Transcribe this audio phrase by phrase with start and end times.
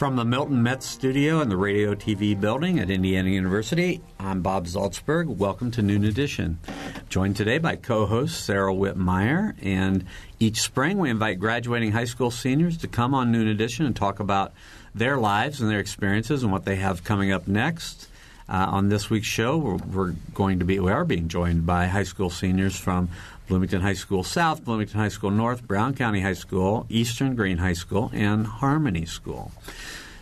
[0.00, 4.64] From the Milton Metz studio in the Radio TV building at Indiana University, I'm Bob
[4.64, 5.26] Zaltsberg.
[5.26, 6.58] Welcome to Noon Edition.
[7.10, 9.54] Joined today by co host Sarah Whitmire.
[9.60, 10.06] And
[10.38, 14.20] each spring, we invite graduating high school seniors to come on Noon Edition and talk
[14.20, 14.54] about
[14.94, 18.08] their lives and their experiences and what they have coming up next.
[18.48, 21.86] Uh, on this week's show, we're, we're, going to be we are being joined by
[21.86, 23.10] high school seniors from
[23.50, 27.72] Bloomington High School South, Bloomington High School North, Brown County High School, Eastern Green High
[27.72, 29.50] School, and Harmony School.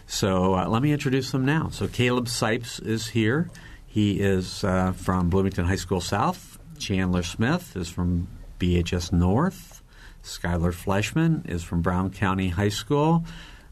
[0.06, 1.68] So uh, let me introduce them now.
[1.70, 3.50] So Caleb Sipes is here.
[3.86, 6.58] He is uh, from Bloomington High School South.
[6.78, 9.82] Chandler Smith is from BHS North.
[10.22, 13.26] Skylar Fleshman is from Brown County High School.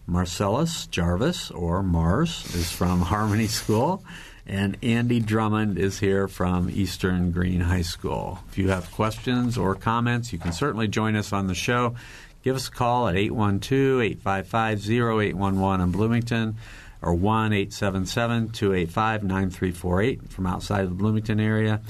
[0.07, 4.05] Marcellus Jarvis, or Mars, is from Harmony School.
[4.49, 8.39] And Andy Drummond is here from Eastern Green High School.
[8.49, 11.97] If you have questions or comments, you can certainly join us on the show.
[12.43, 16.57] Give us a call at 812 855 0811 in Bloomington
[17.03, 21.81] or 1 877 285 9348 from outside of the Bloomington area.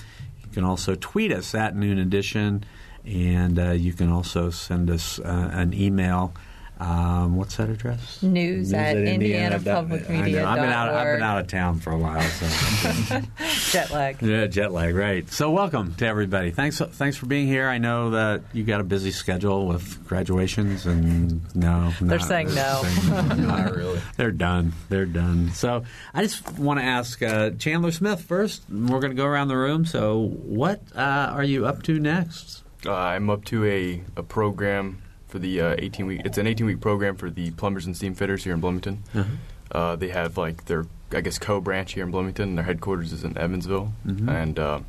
[0.43, 2.65] You can also tweet us at Noon Edition,
[3.05, 6.33] and uh, you can also send us uh, an email
[6.79, 8.23] um, what's that address?
[8.23, 10.47] News, News at, at Indiana, Indiana Public Media.
[10.47, 10.93] I've been out.
[10.93, 12.21] I've been out of town for a while.
[12.21, 13.21] So
[13.71, 14.21] jet lag.
[14.21, 14.95] Yeah, jet lag.
[14.95, 15.29] Right.
[15.31, 16.51] So welcome to everybody.
[16.51, 16.79] Thanks.
[16.79, 17.67] Thanks for being here.
[17.67, 22.83] I know that you got a busy schedule with graduations, and no, they're saying no.
[22.85, 24.01] Saying, not really.
[24.19, 24.75] They're done.
[24.91, 25.53] They're done.
[25.53, 28.65] So I just want to ask uh, Chandler Smith first.
[28.69, 29.87] We're going to go around the room.
[29.87, 31.01] So what uh,
[31.33, 32.65] are you up to next?
[32.85, 35.01] Uh, I'm up to a, a program
[35.37, 36.23] for the uh, 18 week.
[36.25, 39.03] It's an 18 week program for the plumbers and steam fitters here in Bloomington.
[39.15, 39.31] Uh-huh.
[39.71, 42.55] Uh, they have like their I guess co branch here in Bloomington.
[42.55, 44.29] Their headquarters is in Evansville, mm-hmm.
[44.31, 44.81] and uh,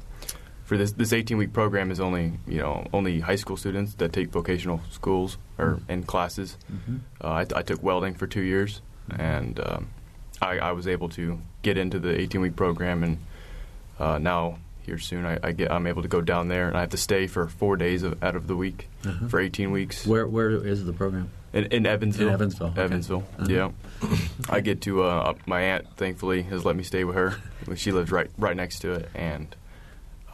[0.63, 4.13] for this this 18 week program is only you know only high school students that
[4.13, 5.91] take vocational schools or mm-hmm.
[5.91, 6.55] in classes.
[6.71, 6.97] Mm-hmm.
[7.21, 9.21] Uh, I, I, took welding for two years, mm-hmm.
[9.21, 9.89] and um,
[10.41, 13.17] I, I, was able to get into the 18 week program, and
[13.99, 15.25] uh, now here soon.
[15.25, 17.47] I, I, get I'm able to go down there, and I have to stay for
[17.47, 19.27] four days of, out of the week uh-huh.
[19.27, 20.07] for 18 weeks.
[20.07, 21.29] Where where is the program?
[21.53, 22.29] In, in Evansville.
[22.29, 22.67] In Evansville.
[22.67, 22.81] Okay.
[22.81, 23.23] Evansville.
[23.37, 23.47] Uh-huh.
[23.47, 23.71] Yeah.
[24.49, 25.87] I get to uh, my aunt.
[25.97, 27.37] Thankfully, has let me stay with her.
[27.75, 29.55] She lives right right next to it, and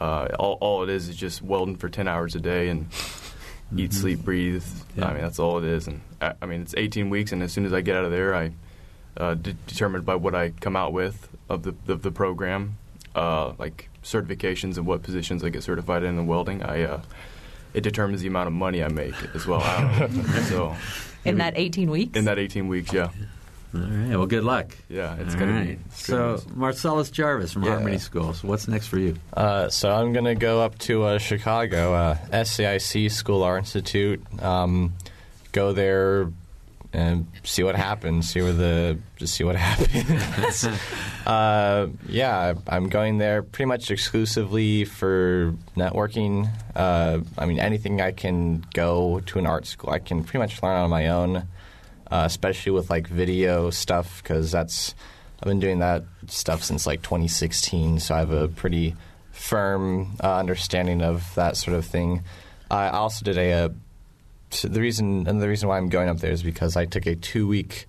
[0.00, 2.90] uh, all all it is is just welding for 10 hours a day and.
[2.90, 3.80] Mm-hmm.
[3.80, 4.64] Eat, sleep, breathe.
[4.94, 5.06] Yeah.
[5.06, 5.88] I mean, that's all it is.
[5.88, 8.10] And I, I, mean, it's 18 weeks, and as soon as I get out of
[8.10, 8.52] there, I
[9.16, 12.76] uh, de- determined by what I come out with of the the, the program,
[13.14, 17.00] uh, like certifications and what positions I get certified in in welding, I uh,
[17.72, 19.60] it determines the amount of money I make as well.
[20.48, 20.76] so
[21.24, 22.16] in that 18 weeks.
[22.16, 23.08] In that 18 weeks, yeah.
[23.74, 24.16] All right.
[24.16, 24.76] Well, good luck.
[24.88, 25.66] Yeah, it's going right.
[25.66, 25.78] to be.
[25.90, 27.70] So, Marcellus Jarvis from yeah.
[27.70, 28.44] Harmony Schools.
[28.44, 29.16] What's next for you?
[29.32, 34.22] Uh, so, I'm going to go up to uh, Chicago, uh, SAIC School Art Institute.
[34.40, 34.92] Um,
[35.50, 36.30] go there
[36.94, 38.30] and see what happens.
[38.30, 40.66] See where the just see what happens.
[41.26, 46.48] uh, yeah, I'm going there pretty much exclusively for networking.
[46.74, 50.62] Uh, I mean, anything I can go to an art school, I can pretty much
[50.62, 54.94] learn on my own, uh, especially with like video stuff because that's
[55.42, 58.94] I've been doing that stuff since like 2016, so I have a pretty
[59.32, 62.22] firm uh, understanding of that sort of thing.
[62.70, 63.70] I also did a, a
[64.62, 67.14] the reason and the reason why I'm going up there is because I took a
[67.14, 67.86] two week.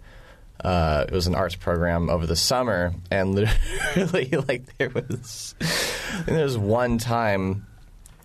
[0.63, 6.35] Uh, it was an arts program over the summer, and literally, like there was, and
[6.35, 7.67] there was one time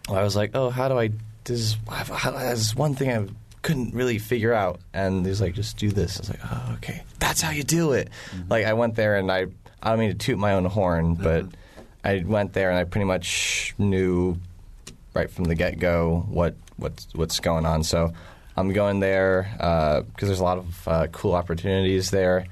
[0.09, 1.11] I was like, "Oh, how do I?
[1.45, 1.77] This,
[2.07, 3.27] this one thing I
[3.63, 7.03] couldn't really figure out." And he's like, "Just do this." I was like, "Oh, okay,
[7.19, 8.49] that's how you do it." Mm-hmm.
[8.49, 9.47] Like I went there, and I
[9.83, 11.55] I don't mean to toot my own horn, but mm-hmm.
[12.05, 14.39] I went there, and I pretty much knew
[15.15, 17.83] right from the get go what what's what's going on.
[17.83, 18.13] So
[18.57, 22.47] I'm going there because uh, there's a lot of uh, cool opportunities there,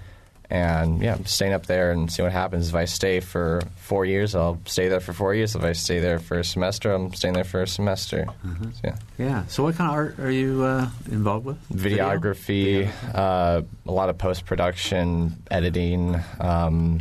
[0.51, 2.69] and yeah, I'm staying up there and see what happens.
[2.71, 5.55] If I stay for four years, I'll stay there for four years.
[5.55, 8.27] If I stay there for a semester, I'm staying there for a semester.
[8.45, 8.71] Mm-hmm.
[8.71, 8.97] So, yeah.
[9.19, 9.47] Yeah.
[9.47, 11.69] So, what kind of art are you uh, involved with?
[11.69, 17.01] Videography, uh, a lot of post production, editing, um,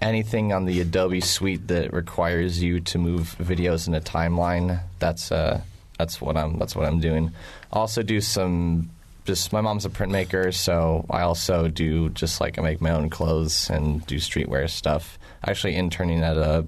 [0.00, 4.80] anything on the Adobe suite that requires you to move videos in a timeline.
[5.00, 5.60] That's uh,
[5.98, 7.32] that's what I'm that's what I'm doing.
[7.72, 8.90] Also, do some
[9.24, 13.10] just my mom's a printmaker, so I also do just like I make my own
[13.10, 15.18] clothes and do streetwear stuff.
[15.44, 16.66] Actually, interning at a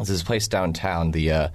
[0.00, 1.48] this place downtown, the uh,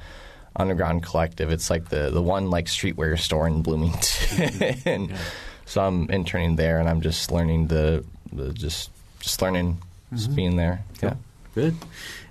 [0.56, 1.52] Underground Collective.
[1.52, 4.78] It's like the the one like streetwear store in Bloomington.
[5.10, 5.18] yeah.
[5.72, 8.90] So I'm interning there, and I'm just learning the, the just
[9.22, 10.18] just learning, mm-hmm.
[10.18, 10.84] just being there.
[11.00, 11.12] Cool.
[11.12, 11.16] Yeah,
[11.56, 11.78] good.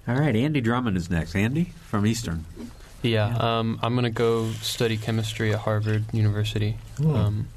[0.07, 1.35] All right, Andy Drummond is next.
[1.35, 2.45] Andy from Eastern.
[3.03, 3.59] Yeah, yeah.
[3.59, 6.77] Um, I'm going to go study chemistry at Harvard University.
[7.05, 7.49] Um,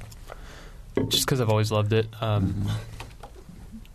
[1.08, 2.06] just because I've always loved it.
[2.22, 2.68] Um,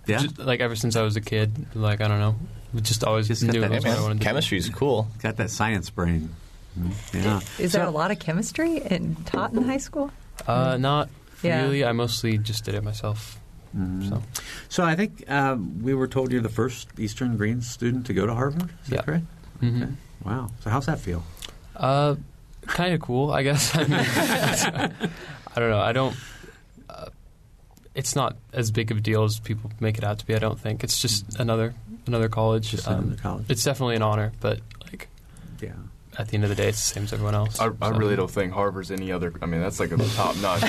[0.06, 1.52] yeah, just, like ever since I was a kid.
[1.76, 2.36] Like I don't know,
[2.82, 4.22] just always just knew that, what I wanted.
[4.22, 5.08] Chemistry is cool.
[5.22, 6.30] Got that science brain.
[7.14, 7.40] Yeah.
[7.58, 10.12] Is there a lot of chemistry in, taught in high school?
[10.48, 11.10] Uh, not
[11.44, 11.64] Yeah.
[11.64, 11.84] really.
[11.84, 13.40] I mostly just did it myself.
[13.78, 14.08] Mhm.
[14.10, 14.24] So
[14.70, 18.26] So I think um, we were told you're the first Eastern Green student to go
[18.26, 18.70] to Harvard.
[18.86, 18.98] Is Yeah.
[18.98, 19.26] that correct?
[19.62, 19.84] mhm.
[19.84, 19.92] Okay.
[20.26, 20.52] Wow.
[20.64, 21.24] So how's that feel?
[21.80, 22.16] Uh,
[22.68, 23.76] kind of cool, I guess.
[23.76, 24.00] I, mean,
[25.56, 25.80] I don't know.
[25.80, 26.16] I don't.
[26.90, 27.08] Uh,
[27.96, 30.36] it's not as big of a deal as people make it out to be.
[30.36, 31.74] I don't think it's just another
[32.06, 32.70] another college.
[32.72, 33.46] Just Um, another college.
[33.50, 35.08] It's definitely an honor, but like
[35.62, 35.72] Yeah.
[36.18, 37.60] at the end of the day, it's the same as everyone else.
[37.60, 39.34] I, I really don't think Harvard's any other.
[39.42, 40.64] I mean, that's like a top notch.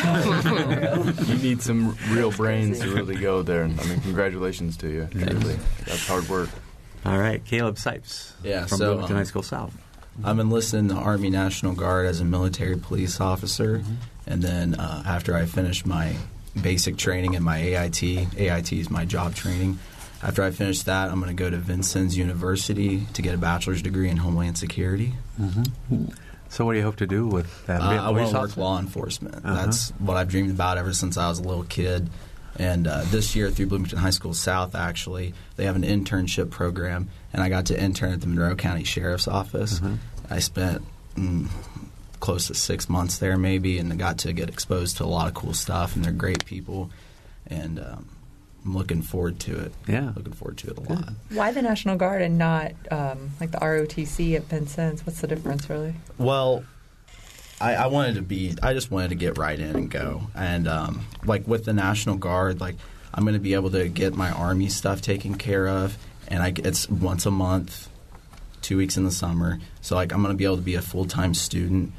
[1.29, 3.63] you need some real brains to really go there.
[3.63, 5.09] And I mean, congratulations to you.
[5.13, 6.51] Really, that's hard work.
[7.05, 8.33] All right, Caleb Sipes.
[8.43, 9.75] Yeah, from so, Bloomington um, High School South.
[10.25, 13.95] I'm enlisted in the Army National Guard as a military police officer, Mm-hmm.
[14.27, 16.15] and then uh, after I finished my
[16.61, 19.79] basic training and my AIT, AIT is my job training.
[20.23, 23.81] After I finish that, I'm going to go to Vincennes University to get a bachelor's
[23.81, 25.15] degree in Homeland Security.
[26.51, 27.81] So what do you hope to do with that?
[27.81, 29.37] Uh, I want to work law enforcement.
[29.37, 29.55] Uh-huh.
[29.55, 32.11] That's what I've dreamed about ever since I was a little kid.
[32.59, 37.09] And uh, this year, through Bloomington High School South, actually, they have an internship program,
[37.33, 39.81] and I got to intern at the Monroe County Sheriff's Office.
[39.81, 39.95] Uh-huh.
[40.29, 40.83] I spent
[41.15, 41.49] mm,
[42.21, 45.29] close to six months there, maybe, and I got to get exposed to a lot
[45.29, 46.91] of cool stuff, and they're great people.
[47.47, 48.09] And um,
[48.65, 49.73] I'm looking forward to it.
[49.89, 50.13] Yeah.
[50.15, 51.09] Looking forward to it a lot.
[51.31, 55.05] Why the National Guard and not um, like the ROTC at Vincennes?
[55.07, 55.95] What's the difference, really?
[56.19, 56.65] Well,
[57.61, 58.55] I, I wanted to be.
[58.63, 60.23] I just wanted to get right in and go.
[60.35, 62.77] And um, like with the National Guard, like
[63.13, 65.99] I'm going to be able to get my Army stuff taken care of,
[66.29, 67.89] and I, it's once a month,
[68.63, 69.59] two weeks in the summer.
[69.83, 71.93] So like I'm going to be able to be a full time student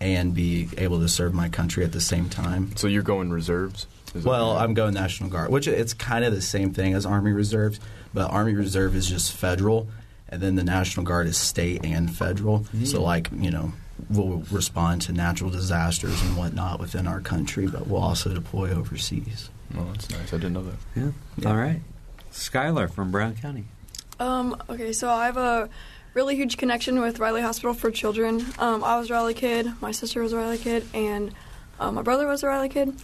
[0.00, 2.76] and be able to serve my country at the same time.
[2.76, 3.86] So you're going reserves?
[4.24, 4.62] Well, right?
[4.62, 7.80] I'm going National Guard, which it's kind of the same thing as Army Reserves,
[8.14, 9.88] but Army Reserve is just federal,
[10.28, 12.66] and then the National Guard is state and federal.
[12.84, 13.72] So, like, you know,
[14.10, 19.50] we'll respond to natural disasters and whatnot within our country, but we'll also deploy overseas.
[19.76, 20.32] Oh, that's nice.
[20.32, 20.76] I didn't know that.
[20.94, 21.10] Yeah.
[21.36, 21.48] Yeah.
[21.48, 21.80] All right.
[22.32, 23.64] Skylar from Brown County.
[24.20, 25.68] Um, okay, so I have a
[26.14, 28.44] really huge connection with Riley Hospital for Children.
[28.58, 31.34] Um, I was a Riley kid, my sister was a Riley kid, and
[31.78, 32.94] uh, my brother was a Riley kid.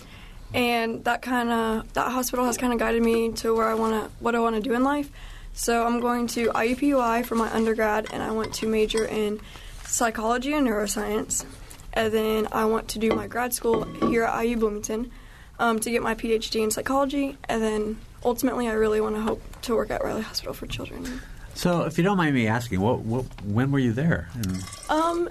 [0.55, 4.05] And that kind of that hospital has kind of guided me to where I want
[4.05, 5.11] to what I want to do in life.
[5.55, 9.41] So I'm going to IUPUI for my undergrad, and I want to major in
[9.93, 11.45] psychology and neuroscience.
[11.93, 15.11] And then I want to do my grad school here at IU Bloomington
[15.59, 17.37] um, to get my PhD in psychology.
[17.49, 21.21] And then ultimately, I really want to hope to work at Riley Hospital for Children.
[21.55, 24.29] So, if you don't mind me asking, what, what when were you there?
[24.35, 25.29] And Um,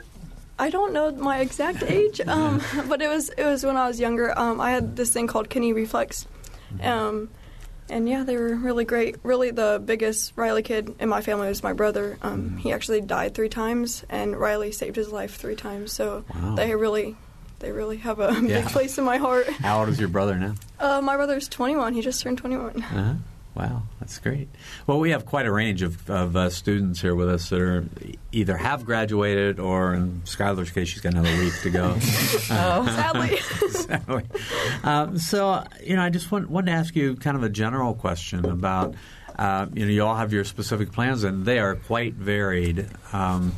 [0.60, 4.00] I don't know my exact age, um, but it was it was when I was
[4.00, 4.38] younger.
[4.38, 6.28] Um, I had this thing called kidney reflux,
[6.84, 7.30] um,
[7.90, 9.16] and yeah, they were really great.
[9.24, 12.18] Really, the biggest Riley kid in my family was my brother.
[12.22, 15.92] Um, he actually died three times, and Riley saved his life three times.
[15.94, 16.56] So Wow.
[16.56, 17.16] they really,
[17.60, 18.62] they really have a Yeah.
[18.62, 19.48] big place in my heart.
[19.50, 20.56] how old is your brother now?
[20.80, 21.94] Uh, my brother's 21.
[21.94, 22.78] He just turned 21.
[22.84, 23.14] Uh-huh.
[23.54, 24.48] Wow, that's great.
[24.88, 27.86] Well, we have quite a range of, of uh, students here with us that are
[28.32, 31.98] either have graduated or, in Skylar's case, she's got another week to go.
[32.54, 33.38] Oh, Sadly.
[33.72, 34.22] so,
[34.84, 37.94] um, so, you know, I just want, wanted to ask you kind of a general
[37.94, 38.96] question about,
[39.38, 42.88] uh, you know, you all have your specific plans and they are quite varied.
[43.12, 43.54] Um,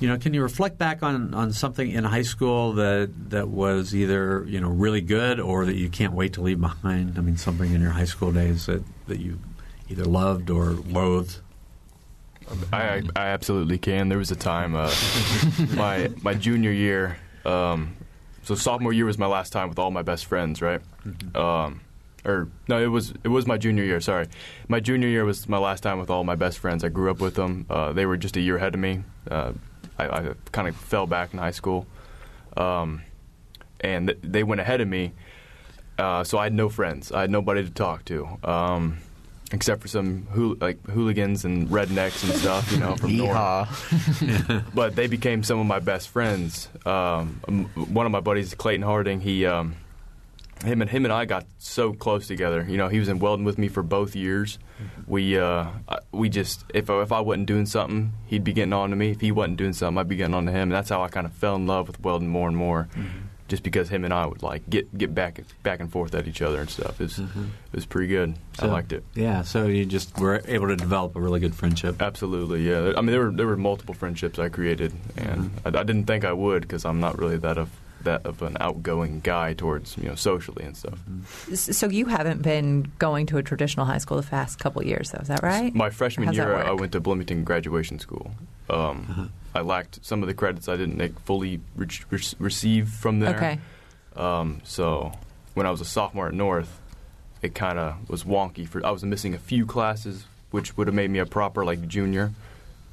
[0.00, 3.94] you know, can you reflect back on, on something in high school that that was
[3.94, 7.16] either you know really good or that you can't wait to leave behind?
[7.18, 9.38] I mean, something in your high school days that, that you
[9.88, 11.40] either loved or loathed.
[12.72, 14.10] I, I, absolutely can.
[14.10, 14.92] There was a time, uh,
[15.74, 17.16] my my junior year.
[17.44, 17.96] Um,
[18.42, 20.82] so sophomore year was my last time with all my best friends, right?
[21.34, 21.80] Um,
[22.24, 24.00] or no, it was it was my junior year.
[24.00, 24.26] Sorry,
[24.68, 26.84] my junior year was my last time with all my best friends.
[26.84, 27.66] I grew up with them.
[27.70, 29.02] Uh, they were just a year ahead of me.
[29.30, 29.52] Uh,
[29.98, 31.86] I, I kind of fell back in high school,
[32.56, 33.02] um,
[33.80, 35.12] and th- they went ahead of me.
[35.98, 37.12] Uh, so I had no friends.
[37.12, 38.98] I had nobody to talk to, um,
[39.52, 44.64] except for some hool- like hooligans and rednecks and stuff, you know, from north Yeehaw.
[44.74, 46.68] but they became some of my best friends.
[46.84, 47.40] Um,
[47.76, 49.76] one of my buddies, Clayton Harding, he, um,
[50.64, 52.66] him and him and I got so close together.
[52.68, 54.58] You know, he was in welding with me for both years.
[55.06, 55.66] We, uh,
[56.12, 59.10] we just if I- if I wasn't doing something, he'd be getting on to me.
[59.10, 60.62] If he wasn't doing something, I'd be getting on to him.
[60.62, 62.88] And that's how I kind of fell in love with welding more and more.
[62.92, 63.18] Mm-hmm.
[63.46, 66.40] Just because him and I would like get get back back and forth at each
[66.40, 66.98] other and stuff.
[66.98, 67.42] It was, mm-hmm.
[67.42, 68.36] it was pretty good.
[68.58, 69.04] I liked it.
[69.14, 72.00] Yeah, so you just were able to develop a really good friendship.
[72.00, 72.94] Absolutely, yeah.
[72.96, 75.76] I mean, there were there were multiple friendships I created, and mm-hmm.
[75.76, 77.68] I, I didn't think I would because I'm not really that of
[78.04, 80.98] that of an outgoing guy towards you know socially and stuff.
[81.54, 85.10] So you haven't been going to a traditional high school the past couple of years,
[85.10, 85.74] though, is that right?
[85.74, 88.32] My freshman How's year, I went to Bloomington Graduation School.
[88.70, 93.20] Um, I lacked some of the credits I didn't like, fully re- re- receive from
[93.20, 93.36] there.
[93.36, 93.58] Okay.
[94.16, 95.12] Um, so
[95.54, 96.80] when I was a sophomore at North,
[97.42, 98.66] it kind of was wonky.
[98.66, 101.86] For I was missing a few classes, which would have made me a proper like
[101.86, 102.32] junior.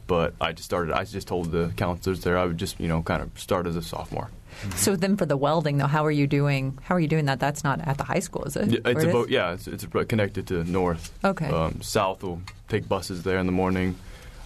[0.08, 0.94] But I just started.
[0.94, 3.76] I just told the counselors there I would just you know kind of start as
[3.76, 4.30] a sophomore.
[4.76, 6.78] So then for the welding, though, how are you doing?
[6.84, 7.40] How are you doing that?
[7.40, 8.70] That's not at the high school, is it?
[8.72, 9.32] Yeah, It's it about is?
[9.32, 11.12] yeah, it's, it's connected to North.
[11.24, 11.48] Okay.
[11.48, 13.96] Um, South will take buses there in the morning.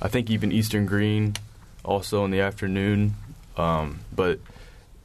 [0.02, 1.36] I think even Eastern Green,
[1.84, 3.16] also in the afternoon.
[3.58, 4.40] Um, but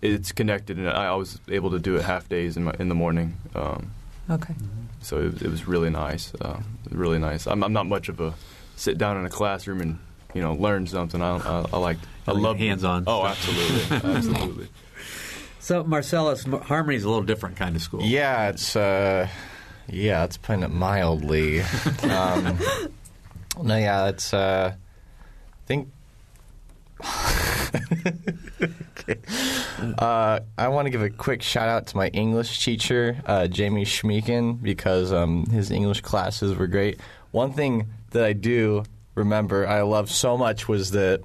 [0.02, 2.94] it's connected, and I was able to do it half days in, my, in the
[2.94, 3.34] morning.
[3.54, 3.92] Um,
[4.28, 4.54] Okay.
[5.02, 7.46] so it, it was really nice, uh, really nice.
[7.48, 8.34] I'm, I'm not much of a
[8.76, 9.98] sit down in a classroom and
[10.34, 11.20] you know learn something.
[11.20, 11.98] I, I, I like
[12.28, 14.68] I love hands-on Oh, absolutely, absolutely.
[15.60, 18.02] So Marcellus, Harmony's a little different kind of school.
[18.02, 19.28] Yeah, it's uh,
[19.88, 21.60] yeah, it's putting it mildly.
[22.02, 22.58] um,
[23.62, 25.88] no, yeah, it's uh, I think.
[28.62, 29.16] Okay.
[29.98, 33.86] Uh, I want to give a quick shout out to my English teacher, uh, Jamie
[33.86, 37.00] Schmeeken, because um, his English classes were great.
[37.30, 41.22] One thing that I do remember I love so much was that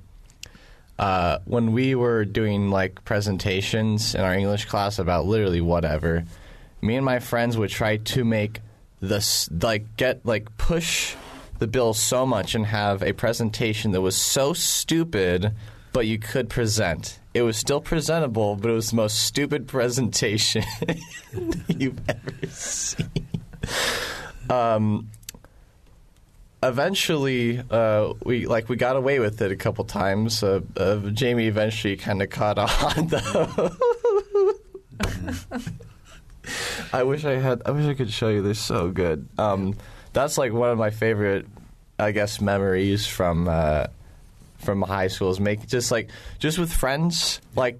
[0.98, 6.24] uh, when we were doing like presentations in our English class about literally whatever,
[6.82, 8.62] me and my friends would try to make
[9.02, 11.16] this like get like push
[11.60, 15.54] the bill so much and have a presentation that was so stupid,
[15.94, 17.20] but you could present.
[17.34, 20.64] It was still presentable, but it was the most stupid presentation
[21.68, 23.28] you've ever seen.
[24.50, 25.10] Um,
[26.68, 30.44] eventually uh, we like we got away with it a couple times.
[30.44, 33.72] Uh, uh, Jamie eventually kind of caught on though.
[36.94, 37.62] I wish I had.
[37.66, 38.42] I wish I could show you.
[38.42, 39.28] They're so good.
[39.38, 39.76] Um,
[40.14, 41.48] that's like one of my favorite,
[42.00, 43.88] I guess, memories from uh,
[44.60, 45.30] from high school.
[45.32, 47.80] Is make just like just with friends, like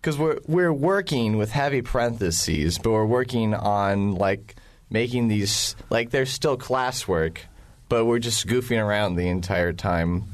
[0.00, 4.56] because we're we're working with heavy parentheses, but we're working on like
[4.90, 7.38] making these like they're still classwork,
[7.88, 10.24] but we're just goofing around the entire time,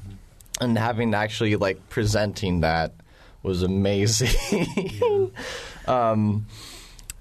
[0.60, 2.94] and having actually like presenting that
[3.42, 5.32] was amazing.
[5.86, 6.46] um,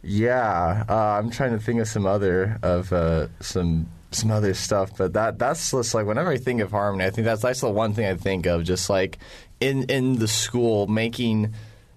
[0.01, 4.97] yeah, uh, I'm trying to think of some other of uh, some some other stuff,
[4.97, 7.69] but that that's just like whenever I think of harmony, I think that's that's the
[7.69, 8.63] one thing I think of.
[8.63, 9.19] Just like
[9.59, 11.53] in in the school, making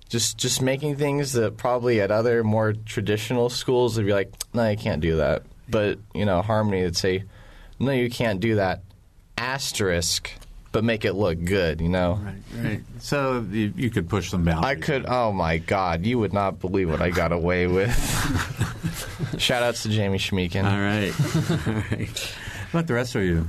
[0.09, 4.69] just just making things that probably at other more traditional schools would be like, no,
[4.69, 5.45] you can't do that.
[5.69, 7.25] But you know, harmony would say,
[7.83, 8.83] no, you can't do that.
[9.37, 10.31] Asterisk,
[10.71, 11.81] but make it look good.
[11.81, 12.21] You know.
[12.23, 12.81] Right, right.
[13.01, 14.79] So you, you could push them boundaries.
[14.79, 15.07] I could.
[15.07, 17.91] Oh my God, you would not believe what I got away with.
[19.39, 20.65] Shout outs to Jamie Schmeeken.
[20.65, 21.13] All right.
[21.69, 22.35] All right.
[22.71, 23.49] How about the rest of you?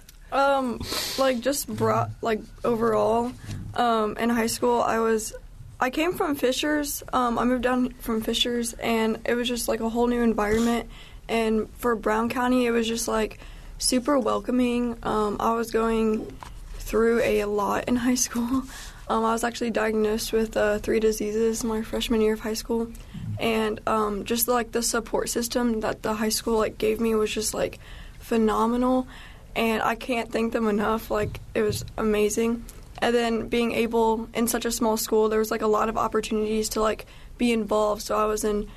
[0.30, 0.80] Um,
[1.18, 3.32] like just brought like overall,
[3.74, 5.32] um, in high school I was,
[5.80, 7.02] I came from Fishers.
[7.12, 10.90] Um, I moved down from Fishers, and it was just like a whole new environment.
[11.28, 13.38] And for Brown County, it was just like
[13.78, 14.96] super welcoming.
[15.02, 16.26] Um, I was going
[16.74, 18.62] through a lot in high school.
[19.10, 22.92] Um, I was actually diagnosed with uh, three diseases my freshman year of high school,
[23.40, 27.32] and um, just like the support system that the high school like gave me was
[27.32, 27.78] just like
[28.18, 29.08] phenomenal,
[29.56, 31.10] and I can't thank them enough.
[31.10, 32.66] Like it was amazing,
[32.98, 35.96] and then being able in such a small school, there was like a lot of
[35.96, 37.06] opportunities to like
[37.38, 38.02] be involved.
[38.02, 38.68] So I was in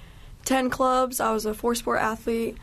[0.46, 1.20] ten clubs.
[1.20, 2.58] I was a four sport athlete.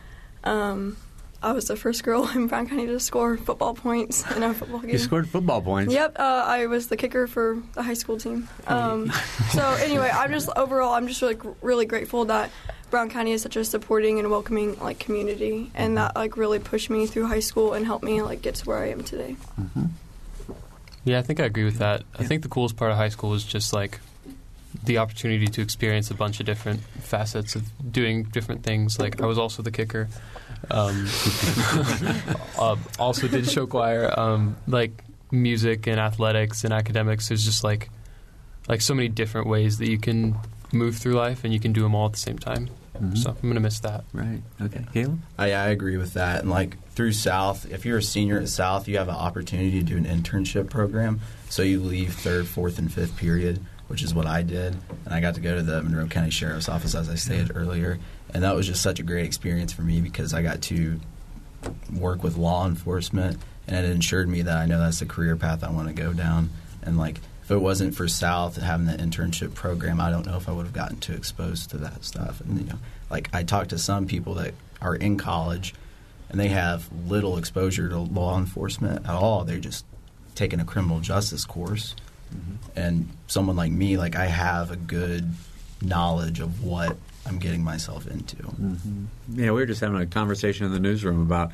[0.45, 0.97] Um,
[1.43, 4.81] I was the first girl in Brown County to score football points in a football
[4.81, 4.91] game.
[4.91, 5.93] You scored football points.
[5.93, 8.49] Yep, uh, I was the kicker for the high school team.
[8.67, 9.13] Um,
[9.53, 12.51] so anyway, I'm just overall, I'm just really, really grateful that
[12.91, 16.91] Brown County is such a supporting and welcoming like community, and that like really pushed
[16.91, 19.37] me through high school and helped me like get to where I am today.
[21.05, 22.03] Yeah, I think I agree with that.
[22.19, 24.01] I think the coolest part of high school was just like
[24.85, 28.99] the opportunity to experience a bunch of different facets of doing different things.
[28.99, 30.09] Like I was also the kicker.
[30.71, 31.07] Um,
[32.59, 34.13] uh, also did show choir.
[34.19, 37.29] Um, like music and athletics and academics.
[37.29, 37.91] There's just like
[38.69, 40.37] like so many different ways that you can
[40.73, 42.69] move through life, and you can do them all at the same time.
[42.99, 43.17] Mhm.
[43.17, 44.05] So I'm gonna miss that.
[44.13, 44.43] Right.
[44.61, 44.85] Okay.
[44.93, 45.21] Caleb?
[45.39, 46.41] I, I agree with that.
[46.41, 49.85] And like through South, if you're a senior at South, you have an opportunity to
[49.85, 51.21] do an internship program.
[51.49, 54.77] So you leave third, fourth, and fifth period, which is what I did.
[55.05, 57.99] And I got to go to the Monroe County Sheriff's Office, as I stated earlier.
[58.33, 61.01] And that was just such a great experience for me because I got to
[61.93, 65.65] work with law enforcement, and it ensured me that I know that's the career path
[65.65, 66.51] I want to go down.
[66.83, 70.49] And like, if it wasn't for South having the internship program, I don't know if
[70.49, 72.41] I would have gotten too exposed to that stuff.
[72.41, 72.79] And you know,
[73.11, 75.75] like I talked to some people that are in college,
[76.29, 79.45] and they have little exposure to law enforcement at all.
[79.45, 79.87] They're just
[80.35, 81.97] taking a criminal justice course,
[82.77, 85.29] and someone like me, like I have a good
[85.83, 88.37] knowledge of what I'm getting myself into.
[88.37, 89.05] Mm-hmm.
[89.35, 91.53] Yeah, we were just having a conversation in the newsroom about,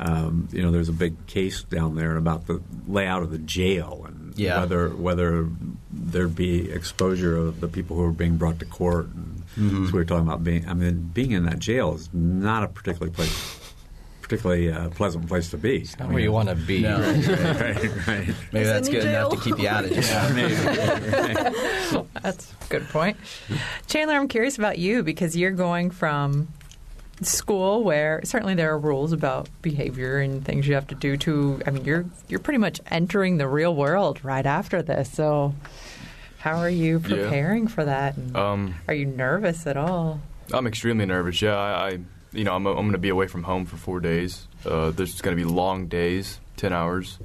[0.00, 4.04] um, you know, there's a big case down there about the layout of the jail
[4.08, 4.60] and Yeah.
[4.60, 5.48] whether whether
[5.92, 9.08] there'd be exposure of the people who are being brought to court.
[9.14, 9.86] And Mhm.
[9.86, 10.66] So we were talking about being.
[10.66, 13.30] I mean, being in that jail is not a particularly place,
[14.32, 15.86] particularly uh, pleasant place to be.
[15.98, 16.80] Not where you want to be.
[16.82, 16.98] No.
[17.00, 18.34] right, right.
[18.52, 20.32] Maybe that's Sydney good enough to keep you out of jail.
[20.32, 22.06] Maybe.
[22.22, 23.16] That's a good point.
[23.88, 26.48] Chandler, I'm curious about you because you're going from
[27.20, 31.60] school where certainly there are rules about behavior and things you have to do to
[31.66, 35.10] I mean you're you're pretty much entering the real world right after this.
[35.12, 35.54] So
[36.38, 37.16] how are you Yeah.
[37.16, 38.16] preparing for that?
[38.16, 40.20] And Um, are you nervous at all?
[40.52, 41.40] I'm extremely nervous.
[41.42, 41.98] Yeah, I, I
[42.32, 44.46] you know, I'm, I'm going to be away from home for four days.
[44.64, 47.18] Uh, there's going to be long days, ten hours.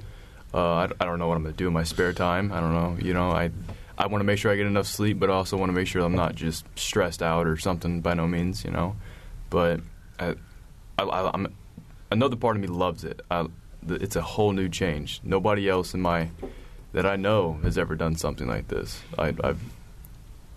[0.52, 2.52] Uh, I, I don't know what I'm going to do in my spare time.
[2.52, 2.96] I don't know.
[3.00, 3.50] You know, I
[3.96, 5.86] I want to make sure I get enough sleep, but I also want to make
[5.86, 8.00] sure I'm not just stressed out or something.
[8.00, 8.96] By no means, you know.
[9.50, 9.80] But
[10.18, 10.34] I,
[10.98, 11.54] I, I'm
[12.10, 13.20] another part of me loves it.
[13.30, 13.46] I,
[13.88, 15.20] it's a whole new change.
[15.24, 16.28] Nobody else in my
[16.92, 19.00] that I know has ever done something like this.
[19.18, 19.60] I, I've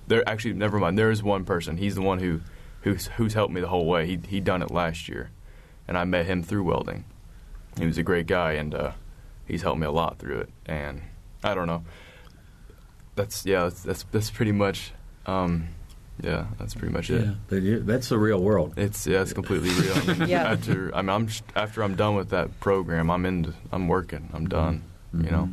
[0.07, 0.97] there actually never mind.
[0.97, 1.77] There is one person.
[1.77, 2.41] He's the one who
[2.81, 4.05] who's who's helped me the whole way.
[4.05, 5.31] He he done it last year,
[5.87, 7.05] and I met him through welding.
[7.79, 8.91] He was a great guy, and uh,
[9.45, 10.49] he's helped me a lot through it.
[10.65, 11.01] And
[11.43, 11.83] I don't know.
[13.15, 13.63] That's yeah.
[13.63, 14.91] That's that's, that's pretty much.
[15.25, 15.69] Um,
[16.21, 17.27] yeah, that's pretty much it.
[17.49, 18.73] Yeah, that's the real world.
[18.77, 19.93] It's yeah, it's completely real.
[20.09, 20.51] I mean, Yeah.
[20.51, 23.53] After I mean, I'm after I'm done with that program, I'm in.
[23.71, 24.29] I'm working.
[24.33, 24.83] I'm done.
[25.13, 25.49] You know.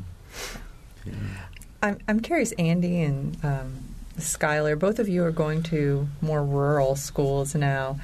[1.82, 3.87] I'm I'm curious, Andy and um,
[4.18, 7.98] Skylar, both of you are going to more rural schools now.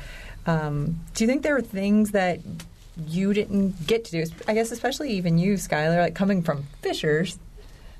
[0.46, 2.40] Um, do you think there are things that
[3.06, 4.24] you didn't get to do?
[4.46, 7.38] I guess especially even you, Skylar, like coming from Fishers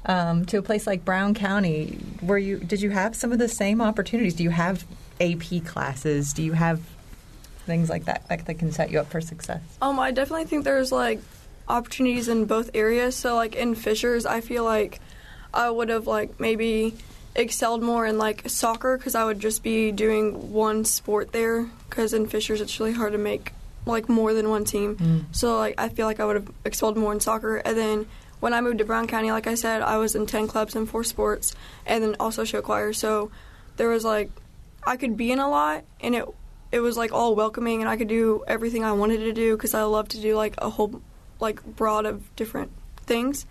[0.06, 3.48] um, to a place like Brown County, where you did you have some of the
[3.48, 4.34] same opportunities?
[4.34, 4.84] Do you have
[5.20, 6.32] AP classes?
[6.32, 6.80] Do you have
[7.66, 9.62] things like that like, that can set you up for success?
[9.80, 11.20] Um, I definitely think there's like
[11.68, 13.16] opportunities in both areas.
[13.16, 15.00] So like in Fishers, I feel like
[15.52, 16.94] I would have like maybe
[17.34, 21.68] excelled more in like soccer because I would just be doing one sport there.
[21.88, 23.52] Because in Fishers, it's really hard to make
[23.86, 24.96] like more than one team.
[24.96, 25.24] Mm.
[25.32, 27.56] So like I feel like I would have excelled more in soccer.
[27.56, 28.06] And then
[28.40, 30.88] when I moved to Brown County, like I said, I was in ten clubs and
[30.88, 31.54] four sports,
[31.86, 32.92] and then also show choir.
[32.92, 33.30] So
[33.76, 34.30] there was like
[34.86, 36.24] I could be in a lot, and it
[36.72, 39.74] it was like all welcoming, and I could do everything I wanted to do because
[39.74, 41.00] I love to do like a whole
[41.40, 42.70] like broad of different
[43.06, 43.46] things.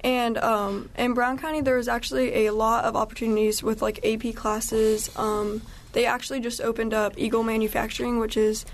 [0.00, 4.34] And um, in Brown County, there was actually a lot of opportunities with like AP
[4.34, 5.10] classes.
[5.16, 8.66] Um, they actually just opened up Eagle Manufacturing, which is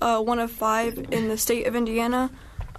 [0.00, 2.30] uh, one of five in the state of Indiana.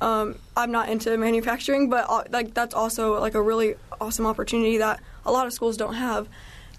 [0.01, 4.77] Um, I'm not into manufacturing, but uh, like that's also like a really awesome opportunity
[4.77, 6.27] that a lot of schools don't have.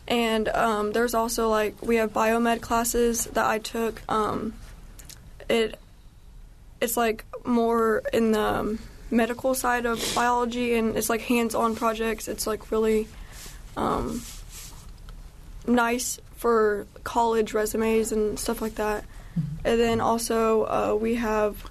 [0.08, 4.02] And um, there's also like we have biomed classes that I took.
[4.10, 4.54] Um,
[5.48, 5.78] it
[6.80, 8.78] it's like more in the um,
[9.10, 12.28] medical side of biology, and it's like hands-on projects.
[12.28, 13.08] It's like really
[13.76, 14.22] um,
[15.66, 19.04] nice for college resumes and stuff like that.
[19.64, 21.70] And then also uh, we have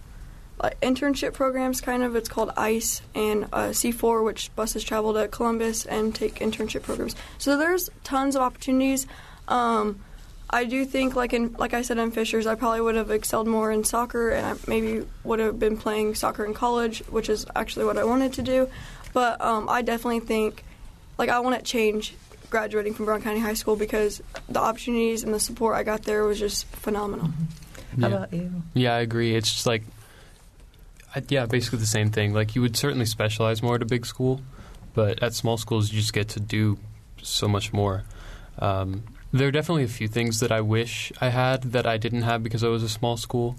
[0.61, 2.15] like internship programs, kind of.
[2.15, 7.15] It's called ICE and uh, C4, which buses travel to Columbus and take internship programs.
[7.37, 9.07] So there's tons of opportunities.
[9.47, 10.01] Um,
[10.49, 13.47] I do think, like in like I said in Fishers, I probably would have excelled
[13.47, 17.45] more in soccer, and I maybe would have been playing soccer in college, which is
[17.55, 18.67] actually what I wanted to do.
[19.13, 20.63] But um, I definitely think,
[21.17, 22.15] like I want to change
[22.49, 26.23] graduating from Brown County High School because the opportunities and the support I got there
[26.23, 27.27] was just phenomenal.
[28.01, 28.15] How Yeah.
[28.15, 28.63] about you?
[28.73, 29.35] Yeah, I agree.
[29.35, 29.83] It's just like,
[31.15, 32.33] I, yeah, basically the same thing.
[32.33, 34.41] Like you would certainly specialize more at a big school,
[34.95, 36.79] but at small schools you just get to do
[37.21, 38.03] so much more.
[38.57, 42.23] Um, there are definitely a few things that I wish I had that I didn't
[42.23, 43.55] have because I was a small school.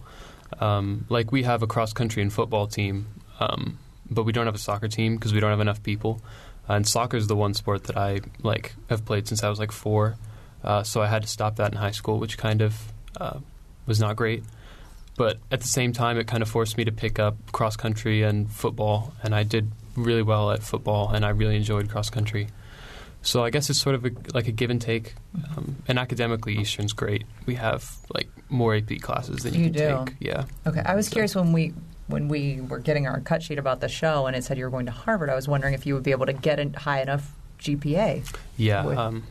[0.59, 3.07] Um, like we have a cross country and football team,
[3.39, 3.79] um,
[4.11, 6.21] but we don't have a soccer team because we don't have enough people.
[6.69, 9.73] and soccer is the one sport that I like have played since I was like
[9.73, 10.17] four.
[10.63, 13.39] Uh, so I had to stop that in high school, which kind of uh,
[13.87, 14.45] was not great.
[15.17, 18.23] But at the same time, it kind of forced me to pick up cross country
[18.23, 22.49] and football, and I did really well at football, and I really enjoyed cross country.
[23.23, 25.15] So I guess it's sort of a, like a give and take.
[25.57, 27.25] Um, and academically, Eastern's great.
[27.47, 30.05] We have like more AP classes than you, You can do?
[30.07, 30.17] take.
[30.21, 30.45] Yeah.
[30.67, 31.75] Okay, I was So- curious when we
[32.07, 34.71] when we were getting our cut sheet about the show and it said you were
[34.71, 35.31] going to Harvard.
[35.31, 37.31] I was wondering if you would be able to get a high enough
[37.61, 38.25] GPA.
[38.57, 39.23] Yeah, Would- um,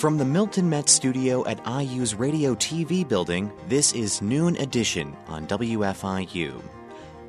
[0.01, 5.47] From the Milton Metz studio at IU's Radio TV building, this is Noon Edition on
[5.47, 6.59] WFIU.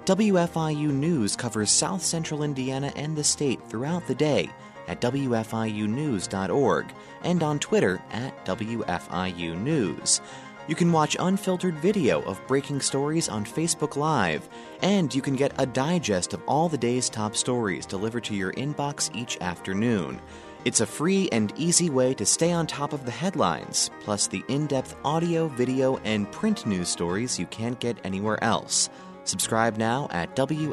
[0.05, 4.49] WFIU News covers South Central Indiana and the state throughout the day
[4.87, 10.21] at WFIUnews.org and on Twitter at WFIU News.
[10.69, 14.47] You can watch unfiltered video of breaking stories on Facebook Live,
[14.81, 18.53] and you can get a digest of all the day's top stories delivered to your
[18.53, 20.21] inbox each afternoon.
[20.63, 24.43] It's a free and easy way to stay on top of the headlines, plus the
[24.47, 28.87] in depth audio, video, and print news stories you can't get anywhere else.
[29.23, 30.67] Subscribe now at WFIUnews.org.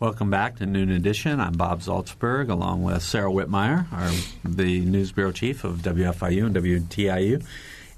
[0.00, 1.40] Welcome back to Noon Edition.
[1.40, 4.12] I'm Bob Zaltsberg, along with Sarah Whitmire, our,
[4.44, 7.44] the News Bureau Chief of WFIU and WTIU.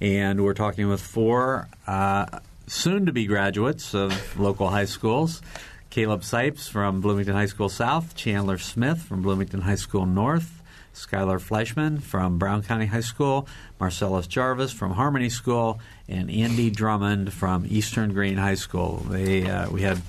[0.00, 2.24] And we're talking with four uh,
[2.66, 5.42] soon to be graduates of local high schools
[5.90, 10.62] Caleb Sipes from Bloomington High School South, Chandler Smith from Bloomington High School North,
[10.94, 13.46] Skylar Fleischman from Brown County High School,
[13.78, 19.04] Marcellus Jarvis from Harmony School, and Andy Drummond from Eastern Green High School.
[19.06, 20.00] They uh, we had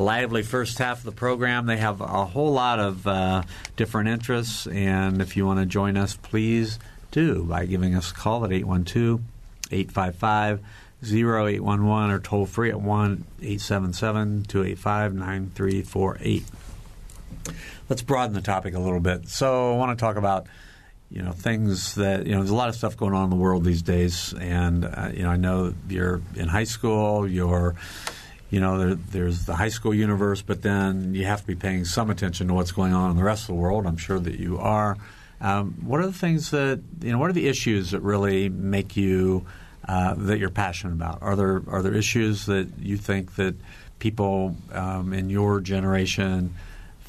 [0.00, 1.66] lively first half of the program.
[1.66, 3.42] They have a whole lot of uh,
[3.76, 6.78] different interests, and if you want to join us, please
[7.10, 9.20] do by giving us a call at 812
[9.70, 10.60] 855
[11.02, 16.44] 0811 or toll free at 1 877 285 9348.
[17.88, 19.28] Let's broaden the topic a little bit.
[19.28, 20.46] So, I want to talk about
[21.10, 23.36] you know things that you know there's a lot of stuff going on in the
[23.36, 27.74] world these days and uh, you know I know you're in high school you're
[28.50, 31.84] you know there, there's the high school universe but then you have to be paying
[31.84, 34.38] some attention to what's going on in the rest of the world I'm sure that
[34.38, 34.96] you are
[35.40, 38.96] um, what are the things that you know what are the issues that really make
[38.96, 39.46] you
[39.88, 43.54] uh, that you're passionate about are there are there issues that you think that
[43.98, 46.54] people um, in your generation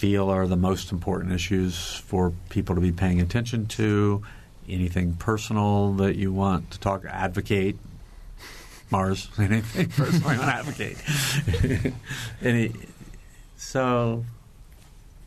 [0.01, 4.23] feel are the most important issues for people to be paying attention to?
[4.67, 7.77] Anything personal that you want to talk, advocate?
[8.91, 11.93] Mars, anything personal you want to advocate?
[12.41, 12.73] Any?
[13.57, 14.25] So,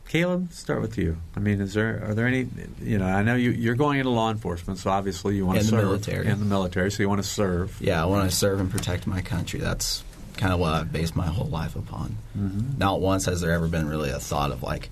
[0.09, 1.17] Caleb, start with you.
[1.35, 2.47] I mean, is there are there any?
[2.83, 5.65] You know, I know you, you're going into law enforcement, so obviously you want In
[5.65, 6.27] to the serve military.
[6.27, 7.77] in the military, so you want to serve.
[7.81, 9.61] Yeah, I want to serve and protect my country.
[9.61, 10.05] That's
[10.37, 12.17] kind of what I've based my whole life upon.
[12.37, 12.77] Mm-hmm.
[12.79, 14.91] Not once has there ever been really a thought of like,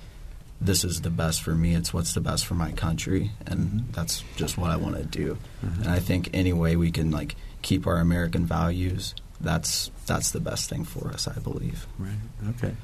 [0.61, 1.74] this is the best for me.
[1.74, 3.90] It's what's the best for my country, and Mm-hmm.
[3.92, 5.37] that's just what I want to do.
[5.62, 10.40] And I think any way we can like keep our American values, that's that's the
[10.40, 11.27] best thing for us.
[11.27, 11.87] I believe.
[11.98, 12.12] Right.
[12.51, 12.75] Okay.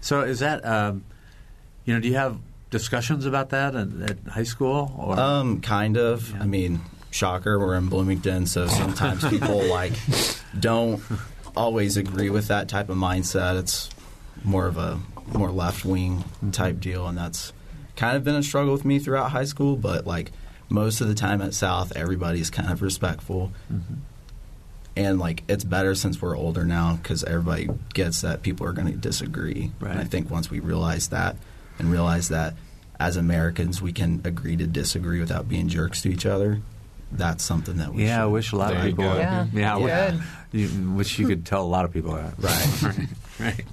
[0.00, 1.04] So is that um,
[1.84, 2.00] you know?
[2.00, 2.38] Do you have
[2.70, 5.18] discussions about that at, at high school or?
[5.18, 6.30] Um, kind of.
[6.30, 6.42] Yeah.
[6.42, 9.92] I mean, shocker, we're in Bloomington, so sometimes people like
[10.58, 11.02] don't
[11.56, 13.58] always agree with that type of mindset.
[13.58, 13.90] It's
[14.44, 15.00] more of a
[15.32, 17.52] more left wing type deal, and that's
[17.96, 19.76] kind of been a struggle with me throughout high school.
[19.76, 20.32] But like
[20.68, 23.52] most of the time at South, everybody's kind of respectful.
[23.72, 23.98] Mhm.
[24.96, 28.90] And like it's better since we're older now because everybody gets that people are going
[28.90, 29.72] to disagree.
[29.78, 29.92] Right.
[29.92, 31.36] And I think once we realize that
[31.78, 32.54] and realize that
[32.98, 36.60] as Americans we can agree to disagree without being jerks to each other,
[37.12, 39.04] that's something that we yeah, I wish a lot of There you people.
[39.12, 39.18] go.
[39.18, 39.46] Yeah.
[39.52, 40.20] yeah, Good.
[40.60, 42.34] You, wish you could tell a lot of people that.
[42.38, 42.82] Right.
[42.82, 43.08] right.
[43.38, 43.64] Right.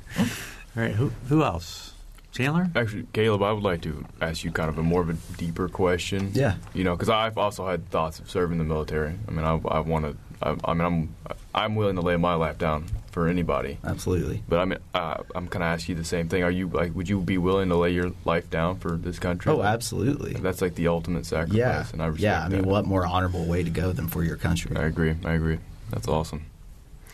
[0.78, 0.94] All right.
[0.94, 1.94] Who who else?
[2.36, 2.70] Chandler.
[2.76, 5.70] Actually, Caleb, I would like to ask you kind of a more of a deeper
[5.70, 6.32] question.
[6.34, 6.56] Yeah.
[6.74, 9.16] You know, because I've also had thoughts of serving the military.
[9.28, 10.18] I mean, I, I want to.
[10.42, 11.16] I, I mean, I'm
[11.56, 13.78] I'm willing to lay my life down for anybody.
[13.86, 14.44] Absolutely.
[14.50, 16.44] But I mean, uh, I'm kind of ask you the same thing.
[16.44, 19.54] Are you like, would you be willing to lay your life down for this country?
[19.54, 20.34] Oh, Like, absolutely.
[20.34, 21.86] That's like the ultimate sacrifice, Yeah.
[21.94, 22.44] and I respect Yeah.
[22.44, 22.68] I mean, that.
[22.68, 24.76] what more honorable way to go than for your country?
[24.76, 25.16] I agree.
[25.24, 25.60] I agree.
[25.90, 26.44] That's awesome.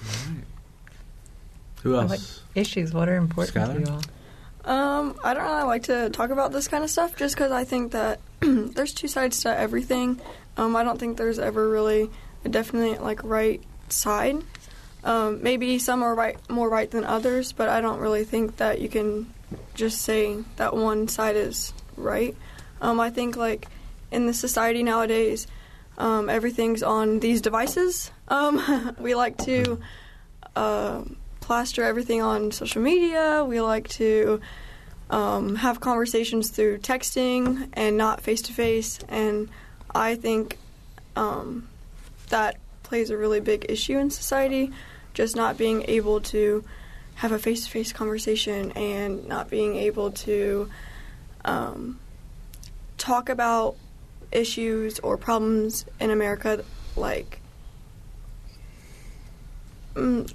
[0.03, 0.43] All right.
[1.83, 2.41] Who What else?
[2.55, 2.91] issues?
[2.93, 3.73] What are important Skylar?
[3.75, 4.01] to you all?
[4.63, 7.63] Um, I don't really like to talk about this kind of stuff just because I
[7.63, 10.21] think that there's two sides to everything.
[10.57, 12.09] Um, I don't think there's ever really
[12.45, 14.43] a definite like right side.
[15.03, 18.79] Um, maybe some are right more right than others, but I don't really think that
[18.79, 19.33] you can
[19.73, 22.35] just say that one side is right.
[22.81, 23.67] Um, I think like
[24.11, 25.47] in the society nowadays,
[25.97, 28.11] um, everything's on these devices.
[28.27, 29.79] Um, we like to
[30.55, 31.15] um
[31.51, 33.43] plaster everything on social media.
[33.45, 34.39] We like to
[35.09, 38.99] um, have conversations through texting and not face to face.
[39.09, 39.49] And
[39.93, 40.57] I think
[41.17, 41.67] um,
[42.29, 44.71] that plays a really big issue in society.
[45.13, 46.63] Just not being able to
[47.15, 50.69] have a face to face conversation and not being able to
[51.43, 51.99] um,
[52.97, 53.75] talk about
[54.31, 56.63] issues or problems in America
[56.95, 57.41] like
[59.95, 60.33] mm,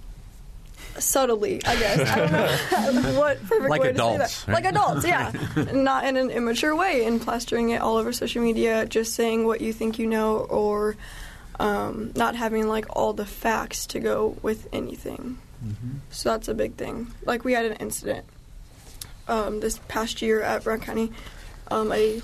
[0.99, 2.72] subtly, I guess.
[2.72, 4.49] I don't know what perfect Like way adults, to say that.
[4.53, 4.55] right?
[4.64, 5.72] Like adults, yeah.
[5.72, 9.61] Not in an immature way and plastering it all over social media, just saying what
[9.61, 10.96] you think you know or
[11.59, 15.38] um, not having like all the facts to go with anything.
[16.11, 17.09] So that's a big thing.
[17.25, 18.25] Like we had an incident
[19.27, 21.11] um, this past year at Brown County.
[21.70, 22.20] Um, a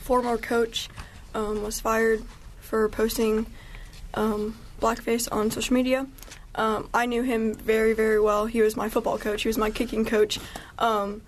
[0.00, 0.88] former coach
[1.34, 2.22] um, was fired
[2.60, 3.46] for posting
[4.14, 6.06] um, blackface on social media.
[6.54, 8.46] Um, I knew him very, very well.
[8.46, 9.42] He was my football coach.
[9.42, 10.38] He was my kicking coach.
[10.78, 11.22] Um,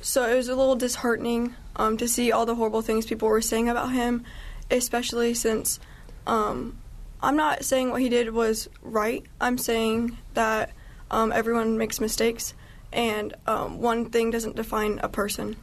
[0.00, 3.40] so it was a little disheartening um, to see all the horrible things people were
[3.40, 4.24] saying about him,
[4.70, 5.80] especially since
[6.26, 6.78] um,
[7.22, 9.24] I'm not saying what he did was right.
[9.40, 10.70] I'm saying that
[11.10, 12.54] um, everyone makes mistakes,
[12.92, 15.56] and um, one thing doesn't define a person.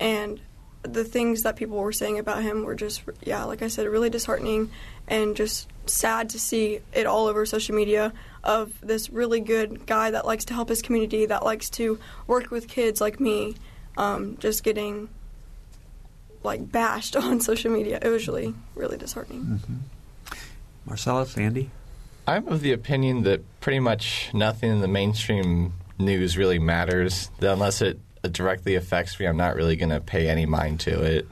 [0.00, 0.40] And
[0.82, 4.10] the things that people were saying about him were just, yeah, like I said, really
[4.10, 4.70] disheartening
[5.06, 8.12] and just sad to see it all over social media
[8.48, 12.50] of this really good guy that likes to help his community, that likes to work
[12.50, 13.54] with kids like me,
[13.98, 15.10] um, just getting
[16.42, 17.98] like bashed on social media.
[18.00, 19.60] It was really, really disheartening.
[20.86, 21.70] Marcellus, Andy.
[22.26, 27.30] I'm of the opinion that pretty much nothing in the mainstream news really matters.
[27.40, 27.98] That unless it
[28.32, 31.28] directly affects me, I'm not really going to pay any mind to it.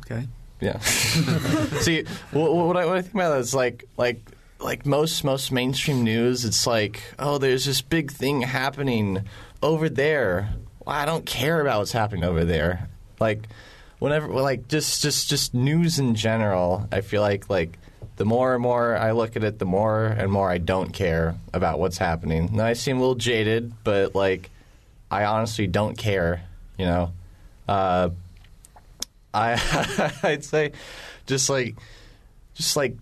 [0.00, 0.26] Okay.
[0.60, 0.78] Yeah.
[0.80, 4.20] See, what, what, I, what I think about that is like, like,
[4.58, 6.44] like most most mainstream news.
[6.44, 9.24] It's like, oh, there's this big thing happening
[9.62, 10.50] over there.
[10.84, 12.88] Well, I don't care about what's happening over there.
[13.18, 13.48] Like,
[13.98, 16.88] whenever, like, just just just news in general.
[16.92, 17.78] I feel like like
[18.16, 21.36] the more and more I look at it, the more and more I don't care
[21.52, 22.48] about what's happening.
[22.48, 24.50] And I seem a little jaded, but like,
[25.10, 26.42] I honestly don't care.
[26.78, 27.12] You know.
[27.68, 28.10] Uh,
[29.34, 30.72] I I'd say
[31.26, 31.76] just like
[32.54, 32.96] just like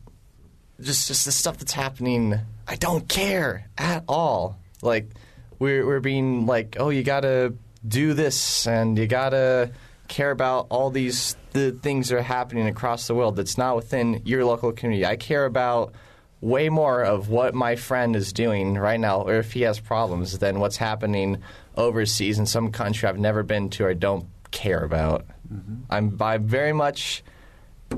[0.80, 4.58] just just the stuff that's happening I don't care at all.
[4.82, 5.10] Like
[5.58, 7.54] we're we're being like, "Oh, you got to
[7.86, 9.70] do this and you got to
[10.08, 14.22] care about all these the things that are happening across the world that's not within
[14.24, 15.06] your local community.
[15.06, 15.94] I care about
[16.40, 20.38] way more of what my friend is doing right now, or if he has problems,
[20.38, 21.42] than what's happening
[21.76, 25.26] overseas in some country I've never been to or don't care about.
[25.52, 25.74] Mm-hmm.
[25.90, 27.22] I'm by very much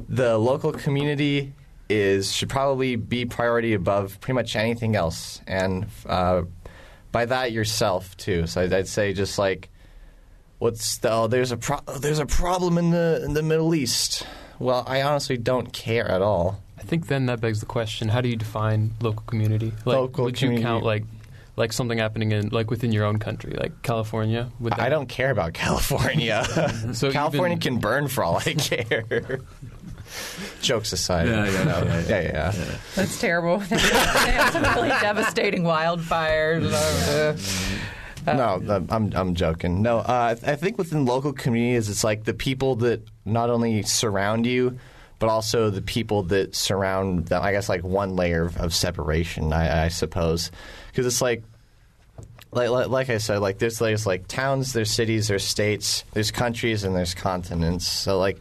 [0.08, 1.52] the local community
[1.88, 6.42] is should probably be priority above pretty much anything else, and uh,
[7.12, 8.46] by that yourself too.
[8.46, 9.68] So I'd, I'd say just like
[10.58, 14.26] what's the, oh, there's a pro- there's a problem in the in the Middle East.
[14.58, 16.62] Well, I honestly don't care at all.
[16.78, 19.72] I think then that begs the question: How do you define local community?
[19.84, 20.62] Like, Local would community.
[20.62, 21.04] you count like
[21.56, 24.50] like something happening in like within your own country, like California?
[24.60, 26.44] Would I don't care about California.
[26.94, 29.40] So California even- can burn for all I care.
[30.62, 31.84] Jokes aside, Yeah, yeah, no.
[31.84, 32.52] yeah, yeah, yeah.
[32.54, 32.78] yeah.
[32.94, 33.58] That's terrible.
[33.58, 36.72] they have some really devastating wildfires.
[38.26, 39.82] Uh, no, I'm I'm joking.
[39.82, 43.82] No, uh, I I think within local communities, it's like the people that not only
[43.82, 44.78] surround you,
[45.20, 47.40] but also the people that surround them.
[47.42, 50.50] I guess like one layer of, of separation, I, I suppose,
[50.90, 51.42] because it's like.
[52.52, 56.30] Like, like, like I said, like there's, there's like towns, there's cities, there's states, there's
[56.30, 57.86] countries, and there's continents.
[57.86, 58.38] So like,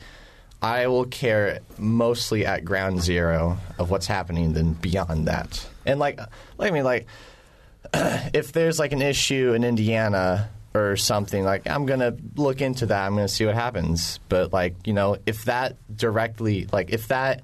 [0.62, 5.68] I will care mostly at ground zero of what's happening than beyond that.
[5.86, 6.20] And like,
[6.58, 7.08] like I mean, like
[7.94, 13.06] if there's like an issue in Indiana or something, like I'm gonna look into that.
[13.06, 14.20] I'm gonna see what happens.
[14.30, 17.44] But like you know, if that directly, like if that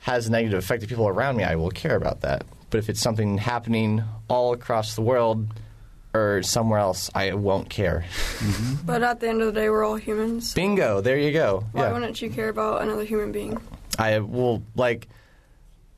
[0.00, 2.44] has a negative effect to people around me, I will care about that.
[2.70, 5.46] But if it's something happening all across the world
[6.14, 8.04] or somewhere else, I won't care.
[8.84, 10.54] But at the end of the day, we're all humans.
[10.54, 11.00] Bingo!
[11.00, 11.64] There you go.
[11.72, 11.92] Why yeah.
[11.92, 13.58] wouldn't you care about another human being?
[13.98, 15.08] I will like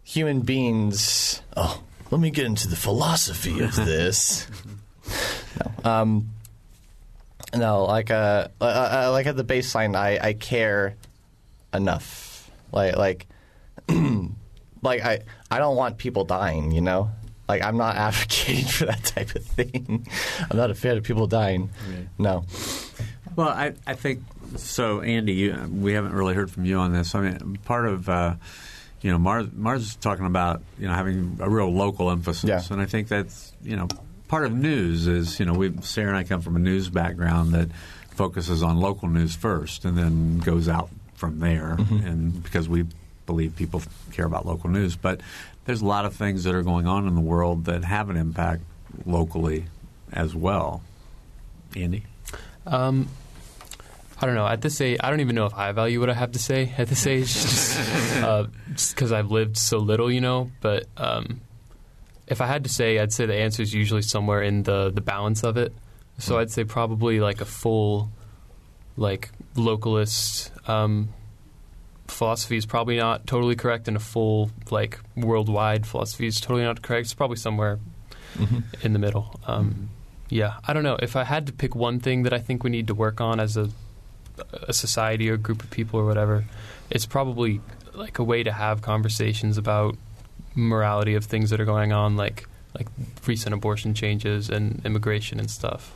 [0.02, 1.42] human beings.
[1.56, 4.46] Oh, let me get into the philosophy of this.
[5.84, 6.28] no, um,
[7.54, 10.96] no, like uh, uh, uh, like at the baseline, I, I care
[11.72, 12.50] enough.
[12.72, 13.26] Like like
[14.82, 16.72] like I I don't want people dying.
[16.72, 17.10] You know.
[17.48, 20.06] Like I'm not advocating for that type of thing.
[20.50, 21.70] I'm not a fan of people dying.
[22.18, 22.44] No.
[23.36, 24.20] Well, I, I think
[24.56, 25.00] so.
[25.00, 27.14] Andy, you, we haven't really heard from you on this.
[27.14, 28.34] I mean, part of uh,
[29.00, 32.62] you know Mars, Mars is talking about you know having a real local emphasis, Yeah.
[32.70, 33.86] and I think that's you know
[34.26, 37.52] part of news is you know we Sarah and I come from a news background
[37.52, 37.68] that
[38.10, 42.86] focuses on local news first, and then goes out from there, and because we
[43.26, 45.20] believe people care about local news, but
[45.68, 48.16] there's a lot of things that are going on in the world that have an
[48.16, 48.62] impact
[49.04, 49.66] locally
[50.10, 50.80] as well.
[51.76, 52.04] Andy.
[52.64, 53.06] Um,
[54.18, 54.46] I don't know.
[54.46, 56.72] At this age, I don't even know if I value what I have to say
[56.78, 60.50] at this age, just because I've lived so little, you know.
[60.62, 61.42] But um,
[62.26, 65.02] if I had to say, I'd say the answer is usually somewhere in the the
[65.02, 65.74] balance of it.
[66.16, 68.10] So I'd say probably like a full,
[68.96, 71.10] like localist um,
[72.08, 76.82] philosophy is probably not totally correct, and a full like worldwide philosophy is totally not
[76.82, 77.06] correct.
[77.06, 77.78] It's probably somewhere
[78.82, 79.38] in the middle.
[79.46, 79.90] Um,
[80.28, 80.98] yeah, I don't know.
[81.00, 83.40] If I had to pick one thing that I think we need to work on
[83.40, 83.70] as a
[84.68, 86.44] a society or group of people or whatever,
[86.90, 87.60] it's probably
[87.94, 89.96] like a way to have conversations about
[90.54, 92.86] morality of things that are going on, like like
[93.26, 95.92] recent abortion changes and immigration and stuff,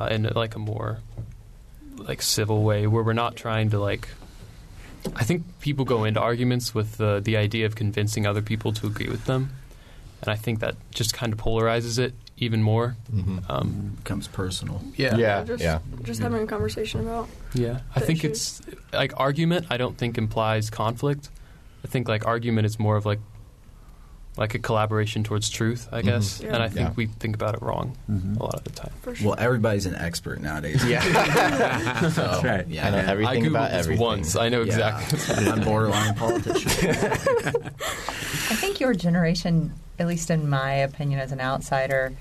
[0.00, 1.00] uh, in like a more
[1.96, 4.08] like civil way where we're not trying to like.
[5.16, 8.86] I think people go into arguments with the the idea of convincing other people to
[8.86, 9.50] agree with them,
[10.22, 12.96] and I think that just kind of polarizes it even more.
[13.48, 14.80] Um, becomes personal.
[14.96, 15.80] yeah, Yeah, just, yeah.
[16.02, 17.28] just having a conversation about.
[17.52, 18.60] Yeah, I think issues.
[18.60, 19.66] it's like argument.
[19.70, 21.30] I don't think implies conflict.
[21.84, 23.20] I think like argument is more of like
[24.38, 26.08] like a collaboration towards truth, I mm-hmm.
[26.08, 26.40] guess.
[26.40, 26.54] Yeah.
[26.54, 26.94] And I think Yeah.
[26.94, 28.36] we think about it wrong mm-hmm.
[28.36, 28.92] a lot of the time.
[29.02, 29.30] For sure.
[29.30, 30.84] Well, everybody's an expert nowadays.
[30.84, 31.02] Yeah.
[32.08, 32.66] So, That's right.
[32.68, 34.04] Yeah, I know I everything googled about everything.
[34.04, 34.36] once.
[34.36, 34.98] I know Yeah.
[34.98, 35.46] exactly.
[35.48, 36.90] I'm borderline politician.
[36.90, 42.12] I think your generation, at least in my opinion as an outsider,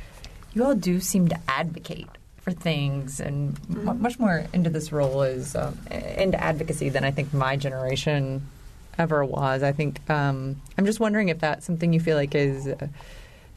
[0.54, 2.10] you all do seem to advocate
[2.42, 4.02] for things and mu mm-hmm.
[4.02, 8.42] much more into this role is um, into advocacy than I think my generation
[8.98, 9.64] ever was.
[9.64, 12.68] I think um, I'm just wondering if that's something you feel like is.
[12.68, 12.88] Uh,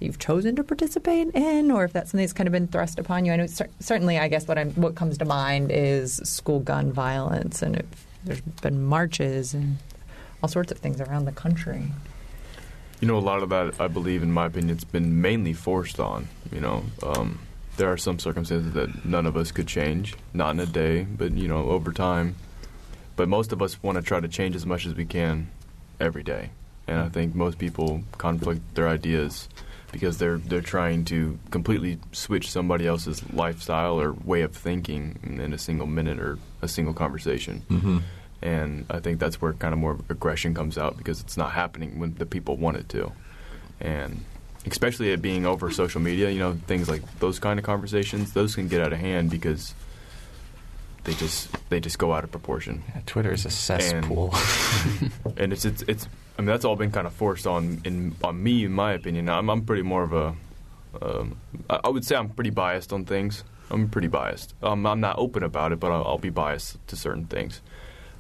[0.01, 3.27] You've chosen to participate in, or if that's something that's kind of been thrust upon
[3.27, 3.35] you.
[3.35, 6.91] I know cer- certainly, I guess what I'm what comes to mind is school gun
[6.91, 7.85] violence, and if
[8.25, 9.77] there's been marches and
[10.43, 11.85] all sorts of things around the country.
[13.01, 16.01] You know, a lot of that, I believe, in my opinion, it's been mainly forced
[16.01, 16.29] on.
[16.51, 17.39] You know, um,
[17.77, 21.33] there are some circumstances that none of us could change, not in a day, but
[21.33, 22.37] you know, over time.
[23.21, 25.51] But most of us want to try to change as much as we can
[26.01, 26.49] every day,
[26.87, 29.47] and I think most people conflict their ideas
[29.93, 35.53] because they're they're trying to completely switch somebody else's lifestyle or way of thinking in,
[35.53, 37.63] a single minute or a single conversation.
[37.69, 37.99] Mm-hmm.
[38.41, 41.99] and I think that's where kind of more aggression comes out because it's not happening
[41.99, 43.13] when the people want it to,
[43.83, 44.25] and
[44.65, 46.31] especially it being over social media.
[46.31, 49.75] You know, things like those kind of conversations, those can get out of hand because
[51.05, 52.83] they just they just go out of proportion.
[52.89, 54.35] Yeah, Twitter is a cesspool.
[54.35, 58.15] And, and it's, it's it's I mean that's all been kind of forced on in
[58.23, 59.29] on me in my opinion.
[59.29, 60.35] I'm I'm pretty more of a
[61.01, 61.39] um,
[61.69, 63.45] I, I would say I'm pretty biased on things.
[63.71, 64.55] I'm pretty biased.
[64.63, 67.61] Um, I'm not open about it, but I'll, I'll be biased to certain things.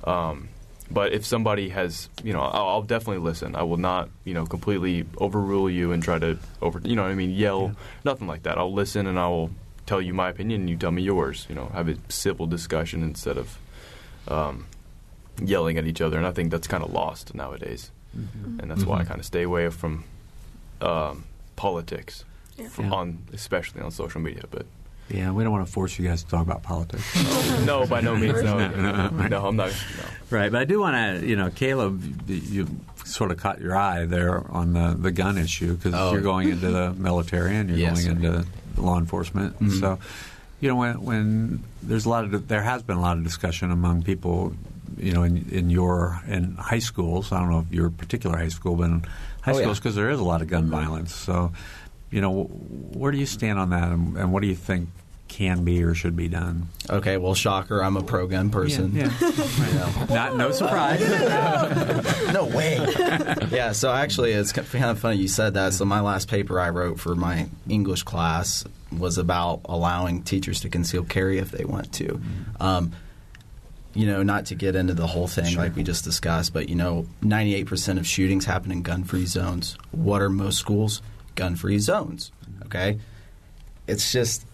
[0.04, 0.48] Um,
[0.90, 3.54] but if somebody has, you know, I'll, I'll, definitely listen.
[3.54, 7.10] I will not, you know, completely overrule you and try to over, you know, what
[7.10, 7.84] I mean, yell, yeah.
[8.04, 8.58] nothing like that.
[8.58, 9.50] I'll listen and I will
[9.90, 11.46] tell you my opinion, and you tell me yours.
[11.48, 13.58] You know, have a civil discussion instead of
[14.28, 14.66] um,
[15.42, 16.16] yelling at each other.
[16.16, 18.60] And I think that's kind of lost nowadays, mm-hmm.
[18.60, 18.90] and that's mm-hmm.
[18.90, 19.08] why I mm-hmm.
[19.08, 20.04] kind of stay away from
[20.80, 21.24] um,
[21.56, 22.24] politics,
[22.56, 22.68] yeah.
[22.68, 24.44] From on especially on social media.
[24.48, 24.66] But
[25.08, 27.04] yeah, we don't want to force you guys to talk about politics.
[27.66, 28.42] no, by no means.
[28.42, 29.70] No, no, no, no I'm not.
[29.70, 30.04] No.
[30.30, 32.68] Right, but I do want to, you know, Caleb, you
[33.04, 36.12] sort of caught your eye there on the, the gun issue because oh.
[36.12, 38.46] you're going into the military and you're yes, going into
[38.76, 39.54] law enforcement.
[39.54, 39.80] Mm-hmm.
[39.80, 39.98] So,
[40.60, 43.70] you know, when, when there's a lot of there has been a lot of discussion
[43.70, 44.54] among people,
[44.96, 47.32] you know, in, in your in high schools.
[47.32, 49.04] I don't know if your particular high school, but in
[49.42, 50.02] high oh, schools because yeah.
[50.02, 50.72] there is a lot of gun mm-hmm.
[50.72, 51.14] violence.
[51.14, 51.52] So,
[52.10, 54.88] you know, where do you stand on that, and, and what do you think
[55.30, 56.68] can be or should be done.
[56.90, 58.94] Okay, well, shocker, I'm a pro gun person.
[58.94, 60.06] Yeah, yeah.
[60.10, 61.00] Not no surprise.
[62.32, 62.84] no way.
[63.50, 65.72] yeah, so actually, it's kind of funny you said that.
[65.72, 70.68] So my last paper I wrote for my English class was about allowing teachers to
[70.68, 72.04] conceal carry if they want to.
[72.04, 72.62] Mm-hmm.
[72.62, 72.92] Um,
[73.94, 75.62] you know, not to get into the whole thing sure.
[75.62, 79.78] like we just discussed, but you know, 98% of shootings happen in gun-free zones.
[79.92, 81.02] What are most schools?
[81.36, 82.32] Gun-free zones.
[82.66, 82.98] Okay,
[83.86, 84.44] it's just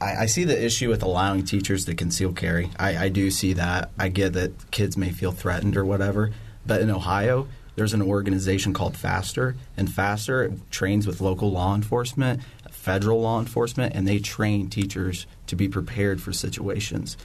[0.00, 2.70] I, I, see the issue with allowing teachers to conceal carry.
[2.78, 3.90] I, I do see that.
[3.98, 6.30] I get that kids may feel threatened or whatever.
[6.66, 12.42] But in Ohio, there's an organization called Faster, and Faster trains with local law enforcement,
[12.70, 17.16] federal law enforcement, and they train teachers to be prepared for situations.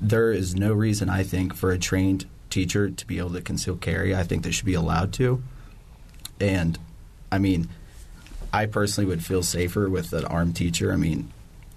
[0.00, 3.76] There is no reason, I think, for a trained teacher to be able to conceal
[3.76, 4.14] carry.
[4.14, 5.42] I think they should be allowed to.
[6.40, 6.78] And,
[7.32, 7.68] I mean,
[8.52, 10.92] I personally would feel safer with an armed teacher.
[10.92, 11.32] I mean,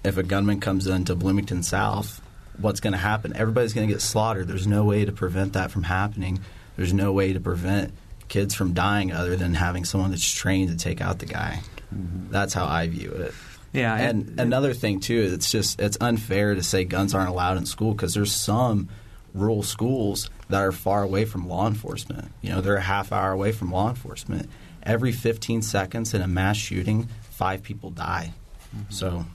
[0.08, 2.20] if a gunman comes into Bloomington South,
[2.58, 3.36] what's going to happen?
[3.36, 4.48] Everybody's going to get slaughtered.
[4.48, 6.40] There's no way to prevent that from happening.
[6.76, 7.92] There's no way to prevent
[8.28, 11.60] kids from dying other than having someone that's trained to take out the guy.
[11.94, 12.32] Mm-hmm.
[12.32, 13.34] That's how I view it.
[13.72, 17.66] Yeah, and, another thing too, it's just it's unfair to say guns aren't allowed in
[17.66, 18.88] school because there's some
[19.34, 22.30] rural schools that are far away from law enforcement.
[22.40, 24.48] You know, they're a half hour away from law enforcement.
[24.82, 28.32] Every 15 seconds in a mass shooting, five people die.
[28.74, 28.90] Mm-hmm.
[28.90, 29.26] So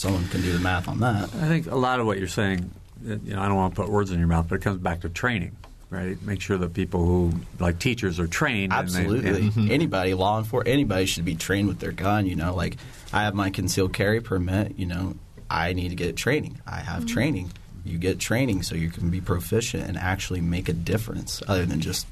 [0.00, 1.24] someone can do the math on that.
[1.24, 2.70] I think a lot of what you're saying,
[3.04, 5.02] you know, I don't want to put words in your mouth, but it comes back
[5.02, 5.56] to training.
[5.90, 8.72] Right, make sure that people who like teachers are trained.
[8.72, 9.70] Absolutely, and they, and, mm-hmm.
[9.72, 12.26] anybody, law enforcement, anybody should be trained with their gun.
[12.26, 12.76] You know, like
[13.12, 14.78] I have my concealed carry permit.
[14.78, 15.16] You know,
[15.50, 16.60] I need to get training.
[16.64, 17.14] I have mm-hmm.
[17.14, 17.52] training.
[17.84, 21.80] You get training so you can be proficient and actually make a difference, other than
[21.80, 22.06] just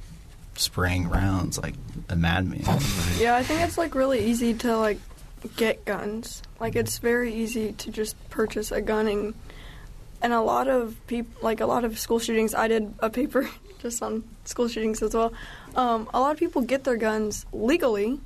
[0.57, 1.75] spraying rounds like
[2.09, 2.65] a madman.
[3.21, 4.99] Yeah, I think it's like really easy to like
[5.57, 6.43] get guns.
[6.61, 9.35] Like it's very easy to just purchase a gun and
[10.21, 12.55] and a lot of people like a lot of school shootings.
[12.55, 13.49] I did a paper
[13.81, 15.33] just on school shootings as well.
[15.77, 18.21] Um, a lot of people get their guns legally,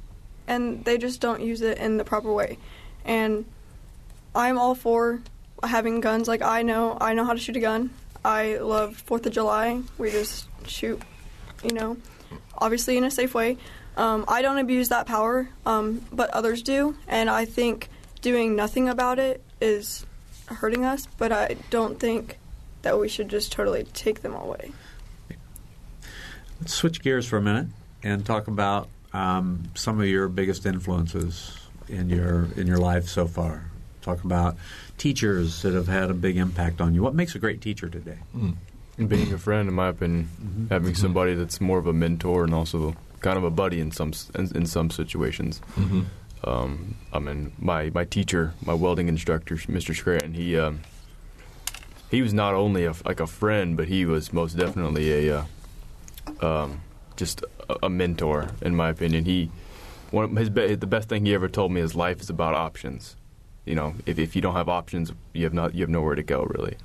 [0.47, 2.59] and they just don't use it in the proper way.
[3.05, 3.45] And
[4.35, 5.21] I'm all for
[5.63, 6.29] having guns.
[6.29, 7.91] Like I know I know how to shoot a gun.
[8.25, 9.83] I love Fourth of July.
[9.99, 11.03] We just shoot,
[11.65, 11.97] you know,
[12.57, 13.59] obviously in a safe way.
[13.97, 17.89] Um, I don't abuse that power, um, but others do, and I think
[18.23, 20.07] doing nothing about it is
[20.47, 21.07] hurting us.
[21.19, 22.39] But I don't think
[22.83, 24.73] that we should just totally take them away.
[26.61, 27.67] Let's switch gears for a minute
[28.03, 33.27] and talk about um, some of your biggest influences in your in your life so
[33.27, 33.71] far.
[34.01, 34.57] Talk about
[34.97, 37.03] teachers that have had a big impact on you.
[37.03, 38.19] What makes a great teacher today?
[38.37, 38.57] Mm.
[39.09, 40.67] Being a friend, in my opinion, mm-hmm.
[40.69, 41.01] having mm-hmm.
[41.01, 44.55] somebody that's more of a mentor and also kind of a buddy in some in,
[44.57, 45.61] in some situations.
[45.77, 46.03] Mm-hmm.
[46.45, 49.95] Um, I mean, my my teacher, my welding instructor, Mr.
[49.95, 50.81] Scranton, he um,
[52.11, 56.45] he was not only a, like a friend, but he was most definitely a uh,
[56.47, 56.83] um,
[57.17, 59.25] just a, a, mentor, in my opinion.
[59.25, 59.51] He
[60.11, 63.17] one his be- the best thing he ever told me is life is about options.
[63.65, 66.23] You know, if if you don't have options, you have not you have nowhere to
[66.23, 66.77] go really.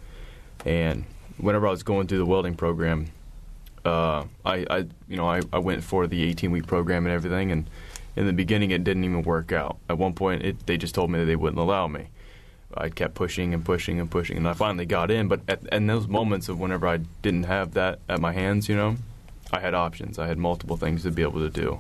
[0.66, 1.06] And
[1.38, 3.08] whenever I was going through the welding program,
[3.88, 4.78] uh, I, I,
[5.08, 7.70] you know, I, I went for the 18 week program and everything, and
[8.16, 9.78] in the beginning it didn't even work out.
[9.90, 12.08] At one point, it, they just told me that they wouldn't allow me.
[12.76, 15.28] I kept pushing and pushing and pushing, and I finally got in.
[15.28, 18.76] But at, in those moments of whenever I didn't have that at my hands, you
[18.76, 18.98] know,
[19.52, 20.20] I had options.
[20.20, 21.80] I had multiple things to be able to do.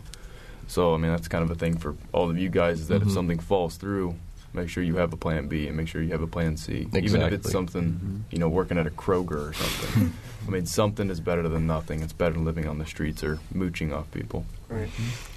[0.68, 3.02] So I mean, that's kind of a thing for all of you guys is that
[3.02, 3.08] Mhm.
[3.08, 4.16] if something falls through,
[4.54, 6.88] make sure you have a plan B and make sure you have a plan C,
[6.94, 10.14] even if it's something you know working at a Kroger or something.
[10.48, 12.02] I mean, something is better than nothing.
[12.02, 14.46] It's better than living on the streets or mooching off people.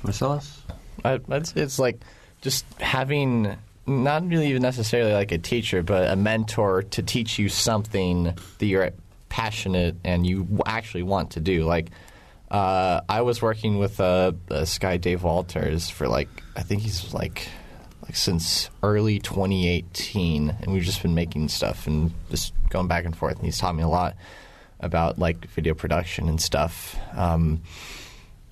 [0.05, 0.63] Marcellus?
[1.05, 2.01] I, it's, it's like
[2.43, 3.57] just having
[3.87, 8.25] not really even necessarily like a teacher, but a mentor to teach you something
[8.59, 8.91] that you're
[9.29, 11.65] passionate and you actually want to do.
[11.65, 11.91] Like,
[12.51, 17.13] uh, I was working with uh, this guy Dave Walters for like I think he's
[17.15, 17.49] like like
[18.17, 23.37] since early 2018, and we've just been making stuff and just going back and forth.
[23.37, 24.17] And he's taught me a lot
[24.81, 26.97] about like video production and stuff.
[27.15, 27.63] Um,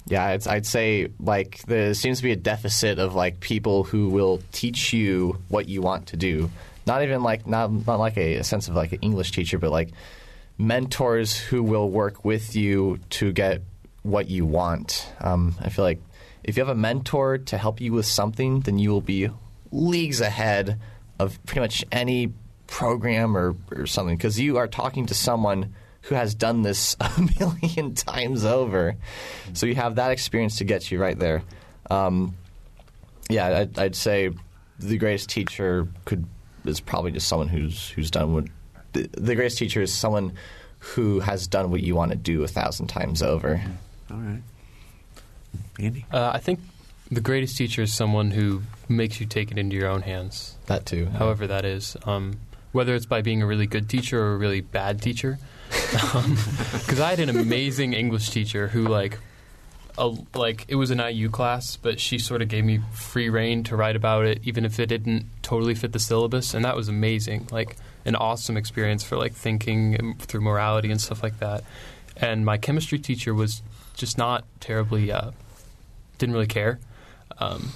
[0.06, 4.40] yeah, I'd, say like there seems to be a deficit of like people who will
[4.52, 6.50] teach you what you want to do.
[6.86, 9.70] Not even like not not like a, a sense of like an English teacher, but
[9.70, 9.90] like
[10.56, 13.62] mentors who will work with you to get
[14.02, 15.12] what you want.
[15.20, 16.00] Um, I feel like
[16.42, 19.28] if you have a mentor to help you with something, then you will be
[19.70, 20.78] leagues ahead
[21.18, 22.32] of pretty much any
[22.66, 27.28] program or, or something because you are talking to someone who has done this a
[27.40, 28.96] million times over.
[29.52, 31.42] So you have that experience to get you right there.
[31.90, 32.34] Um,
[33.28, 34.30] yeah, I'd, I'd say
[34.78, 36.26] the greatest teacher could
[36.64, 38.44] is probably just someone who's who's done what
[38.92, 40.32] the, the greatest teacher is someone
[40.80, 43.60] who has done what you want to do a thousand times over.
[44.10, 44.42] All right.
[45.78, 46.04] Andy?
[46.12, 46.60] Uh, I think
[47.10, 50.86] the greatest teacher is someone who makes you take it into your own hands, That
[50.86, 51.06] too.
[51.06, 51.96] however that is.
[52.04, 52.38] Um,
[52.72, 55.38] whether it's by being a really good teacher or a really bad teacher.
[55.92, 59.18] Because I had an amazing English teacher who, like,
[59.98, 63.64] a, like it was an IU class, but she sort of gave me free reign
[63.64, 66.88] to write about it, even if it didn't totally fit the syllabus, and that was
[66.88, 67.48] amazing.
[67.50, 71.64] Like an awesome experience for like thinking through morality and stuff like that.
[72.16, 73.62] And my chemistry teacher was
[73.94, 75.32] just not terribly uh,
[76.18, 76.78] didn't really care
[77.40, 77.72] um,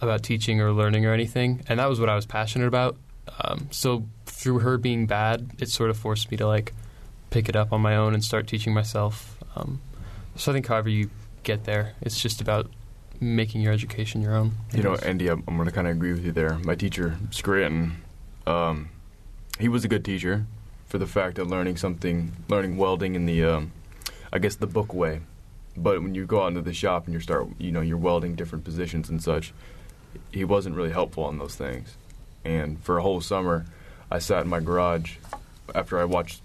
[0.00, 2.96] about teaching or learning or anything, and that was what I was passionate about.
[3.40, 6.72] Um, so through her being bad, it sort of forced me to like
[7.30, 9.38] pick it up on my own and start teaching myself.
[9.56, 9.80] Um,
[10.36, 11.10] so I think however you
[11.42, 12.70] get there, it's just about
[13.20, 14.52] making your education your own.
[14.74, 16.58] You know, Andy, I'm, I'm going to kind of agree with you there.
[16.58, 18.02] My teacher, Scranton,
[18.46, 18.90] um,
[19.58, 20.46] he was a good teacher
[20.86, 23.72] for the fact of learning something, learning welding in the, um,
[24.32, 25.20] I guess, the book way.
[25.76, 28.34] But when you go out into the shop and you start, you know, you're welding
[28.34, 29.52] different positions and such,
[30.30, 31.96] he wasn't really helpful on those things.
[32.44, 33.64] And for a whole summer,
[34.10, 35.16] I sat in my garage
[35.74, 36.42] after I watched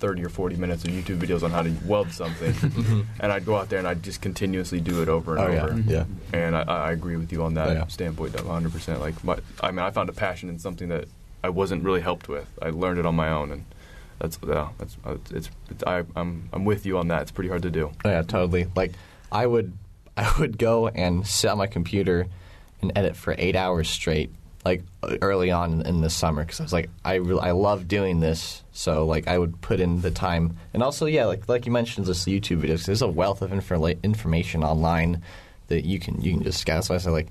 [0.00, 3.02] 30 or 40 minutes of YouTube videos on how to weld something, mm-hmm.
[3.20, 5.64] and I'd go out there and I'd just continuously do it over and Oh yeah,
[5.64, 5.72] over.
[5.74, 5.90] Mm-hmm.
[5.90, 6.04] yeah.
[6.32, 7.86] And I, I agree with you on that Oh, yeah.
[7.86, 8.72] standpoint, 100.
[8.72, 11.06] percent Like, my, I mean, I found a passion in something that
[11.42, 12.46] I wasn't really helped with.
[12.62, 13.64] I learned it on my own, and
[14.18, 17.22] that's yeah, that's uh, it's, it's I, I'm I'm with you on that.
[17.22, 17.90] It's pretty hard to do.
[18.04, 18.66] Oh, yeah, totally.
[18.74, 18.92] Like
[19.30, 19.72] I would,
[20.16, 22.26] I would go and sit on my computer
[22.82, 24.30] and edit for eight hours straight,
[24.64, 24.82] like
[25.22, 28.62] early on in the summer, because I was like, I re- I love doing this,
[28.72, 32.06] so like I would put in the time, and also yeah, like like you mentioned,
[32.06, 32.86] this YouTube videos.
[32.86, 35.22] There's a wealth of infor- information online
[35.68, 36.84] that you can you can just scout.
[36.84, 37.28] So I said like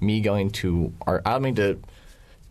[0.00, 1.78] me going to our, I mean to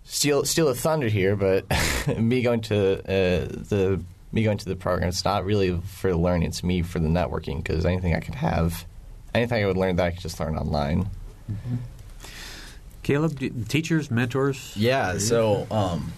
[0.04, 1.66] steal steal a thunder here, but
[2.18, 6.47] me going to uh, the me going to the program, it's not really for learning.
[6.47, 8.86] It's me for the networking because anything I could have,
[9.34, 11.10] anything I would learn that I could just learn online.
[13.04, 14.74] Caleb, do, teachers, mentors?
[14.76, 16.14] Yeah, so um,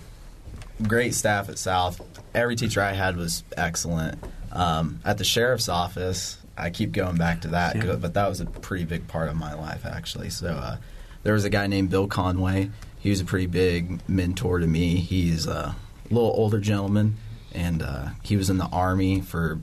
[0.83, 2.01] great staff at South.
[2.33, 4.21] Every teacher I had was excellent.
[4.51, 7.95] Um, at the sheriff's office, I keep going back to that, Yeah.
[7.95, 10.29] but that was a pretty big part of my life, actually.
[10.31, 10.77] So uh,
[11.23, 12.71] there was a guy named Bill Conway.
[13.01, 14.97] He was a pretty big mentor to me.
[14.97, 15.75] He's a
[16.11, 17.17] little older gentleman,
[17.51, 19.59] and uh, he was in the Army for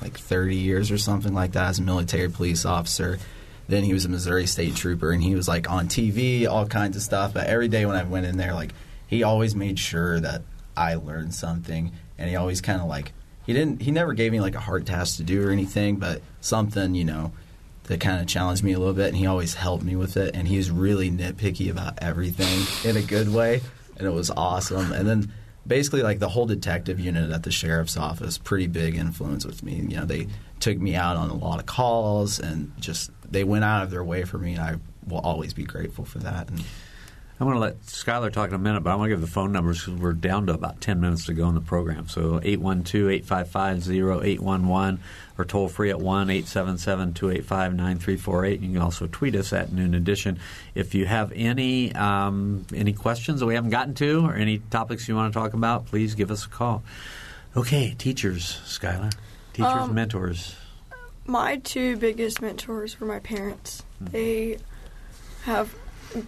[0.00, 3.18] like 30 years or something like that as a military police officer.
[3.68, 6.96] Then he was a Missouri State Trooper, and he was like on TV, all kinds
[6.96, 7.34] of stuff.
[7.34, 8.72] But every day when I went in there, like
[9.06, 10.42] he always made sure that
[10.76, 13.12] I learned something, and he always kind of like
[13.46, 16.22] he didn't he never gave me like a hard task to do or anything, but
[16.40, 17.32] something you know
[17.84, 20.34] that kind of challenged me a little bit, and he always helped me with it.
[20.34, 23.60] And he was really nitpicky about everything in a good way,
[23.96, 24.92] and it was awesome.
[24.92, 25.32] And then
[25.66, 29.74] basically like the whole detective unit at the sheriff's office pretty big influence with me
[29.74, 30.26] you know they
[30.58, 34.02] took me out on a lot of calls and just they went out of their
[34.02, 34.74] way for me and i
[35.06, 36.64] will always be grateful for that and
[37.40, 39.26] I'm going to let Skylar talk in a minute, but I want to give the
[39.26, 42.06] phone numbers because we're down to about 10 minutes to go in the program.
[42.06, 44.98] So 812-855-0811
[45.38, 48.50] or toll free at 1-877-285-9348.
[48.60, 50.38] You can also tweet us at Noon Edition.
[50.74, 55.08] If you have any um, any questions that we haven't gotten to or any topics
[55.08, 56.82] you want to talk about, please give us a call.
[57.56, 59.14] Okay, teachers, Skylar.
[59.54, 60.56] Teachers, Um, mentors.
[61.24, 63.82] My two biggest mentors were my parents.
[63.98, 64.58] They
[65.44, 65.74] have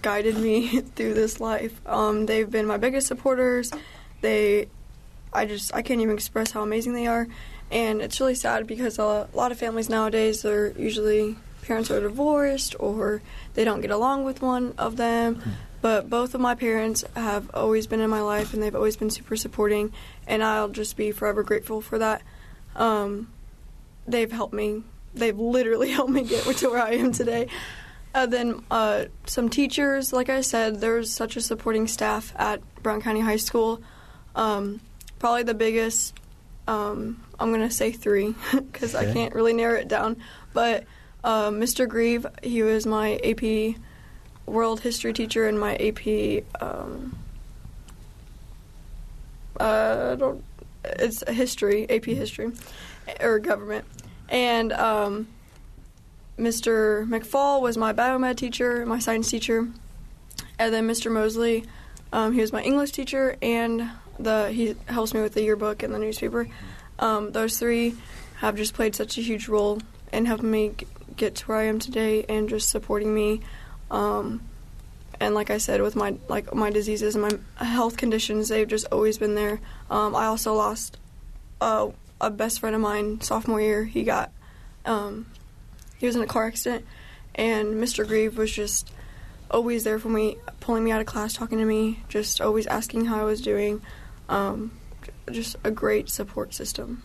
[0.01, 1.81] guided me through this life.
[1.87, 3.73] Um, they've been my biggest supporters.
[4.21, 4.69] They,
[5.33, 7.27] I just, I can't even express how amazing they are.
[7.71, 12.75] And it's really sad because a lot of families nowadays, they're usually parents are divorced
[12.79, 13.23] or
[13.55, 15.43] they don't get along with one of them.
[15.81, 19.11] But both of my parents have always been in my life and they've always been
[19.11, 19.93] super supporting.
[20.27, 22.23] And I'll just be forever grateful for that.
[22.77, 23.29] Um,
[24.07, 24.85] they've helped me.
[25.15, 27.49] They've literally helped me get to where I am today.
[28.15, 33.01] And then uh, some teachers, like I said, there's such a supporting staff at Brown
[33.01, 33.81] County High School.
[34.35, 34.81] Um,
[35.19, 36.15] probably the biggest,
[36.69, 40.17] um, I'm going to say three because I can't really narrow it down.
[40.53, 40.85] But
[41.25, 41.89] uh, Mr.
[41.89, 43.77] Grieve, he was my AP
[44.47, 46.45] World History teacher and my AP.
[46.61, 47.17] Um,
[49.59, 50.45] uh, I don't.
[50.85, 52.51] It's history, AP history,
[53.21, 53.85] or government,
[54.29, 55.29] and um,
[56.39, 57.07] Mr.
[57.09, 59.69] McFall was my biomed teacher, my science teacher,
[60.59, 61.11] and then Mr.
[61.11, 61.65] Mosley,
[62.13, 65.93] um, he was my English teacher, and the he helps me with the yearbook and
[65.93, 66.49] the newspaper.
[66.99, 67.95] Um, those three
[68.37, 69.81] have just played such a huge role
[70.13, 70.73] in helping me
[71.17, 73.41] get to where I am today and just supporting me.
[73.91, 74.43] Um,
[75.21, 78.87] and like I said, with my like my diseases and my health conditions, they've just
[78.91, 79.61] always been there.
[79.91, 80.99] Um, I also lost
[81.61, 81.89] uh,
[82.21, 83.85] a best friend of mine sophomore year.
[83.85, 84.33] He got
[84.85, 85.27] um,
[86.03, 86.85] he was in a car accident,
[87.37, 88.05] and Mr.
[88.05, 88.91] Grieve was just
[89.49, 93.05] always there for me, pulling me out of class, talking to me, just always asking
[93.05, 93.81] how I was doing.
[94.29, 94.73] Um,
[95.31, 97.05] just a great support system.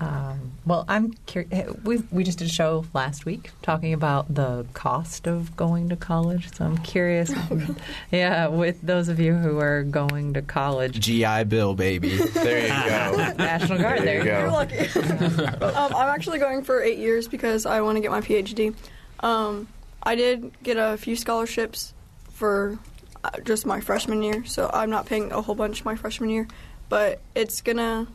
[0.00, 1.74] Um, well, I'm curious.
[1.82, 5.96] We we just did a show last week talking about the cost of going to
[5.96, 6.54] college.
[6.54, 7.32] So I'm curious.
[8.12, 12.16] yeah, with those of you who are going to college, GI Bill, baby.
[12.16, 13.34] There you go.
[13.38, 14.02] National Guard.
[14.02, 14.54] There you there You're go.
[14.54, 14.78] lucky.
[15.64, 18.74] um, I'm actually going for eight years because I want to get my PhD.
[19.20, 19.66] Um,
[20.02, 21.92] I did get a few scholarships
[22.30, 22.78] for
[23.24, 26.46] uh, just my freshman year, so I'm not paying a whole bunch my freshman year.
[26.88, 28.06] But it's gonna,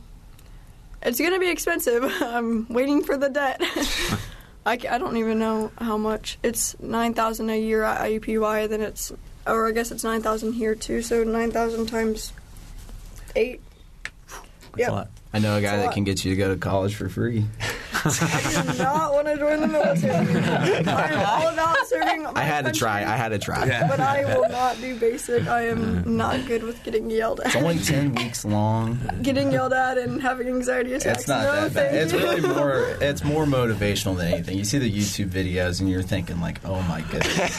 [1.06, 2.04] it's gonna be expensive.
[2.22, 3.62] I'm waiting for the debt.
[4.66, 6.38] I, I don't even know how much.
[6.42, 8.70] It's nine thousand a year at IUPUI.
[8.70, 9.12] Then it's,
[9.46, 11.02] or I guess it's nine thousand here too.
[11.02, 12.32] So nine thousand times
[13.36, 13.62] eight.
[14.76, 15.06] That's Yeah.
[15.34, 15.46] A lot.
[15.46, 17.46] I know a guy a that can get you to go to college for free.
[18.06, 20.38] I do not want to join the military.
[20.88, 22.26] I'm all about serving.
[22.26, 23.00] I my had to try.
[23.02, 23.66] I had to try.
[23.88, 25.48] But I will not do basic.
[25.48, 27.48] I am not good with getting yelled at.
[27.48, 29.00] It's only ten weeks long.
[29.22, 31.20] Getting yelled at and having anxiety attacks.
[31.20, 31.96] It's not no, that bad.
[31.96, 32.98] It's really more.
[33.04, 34.58] It's more motivational than anything.
[34.58, 37.58] You see the YouTube videos and you're thinking like, "Oh my goodness,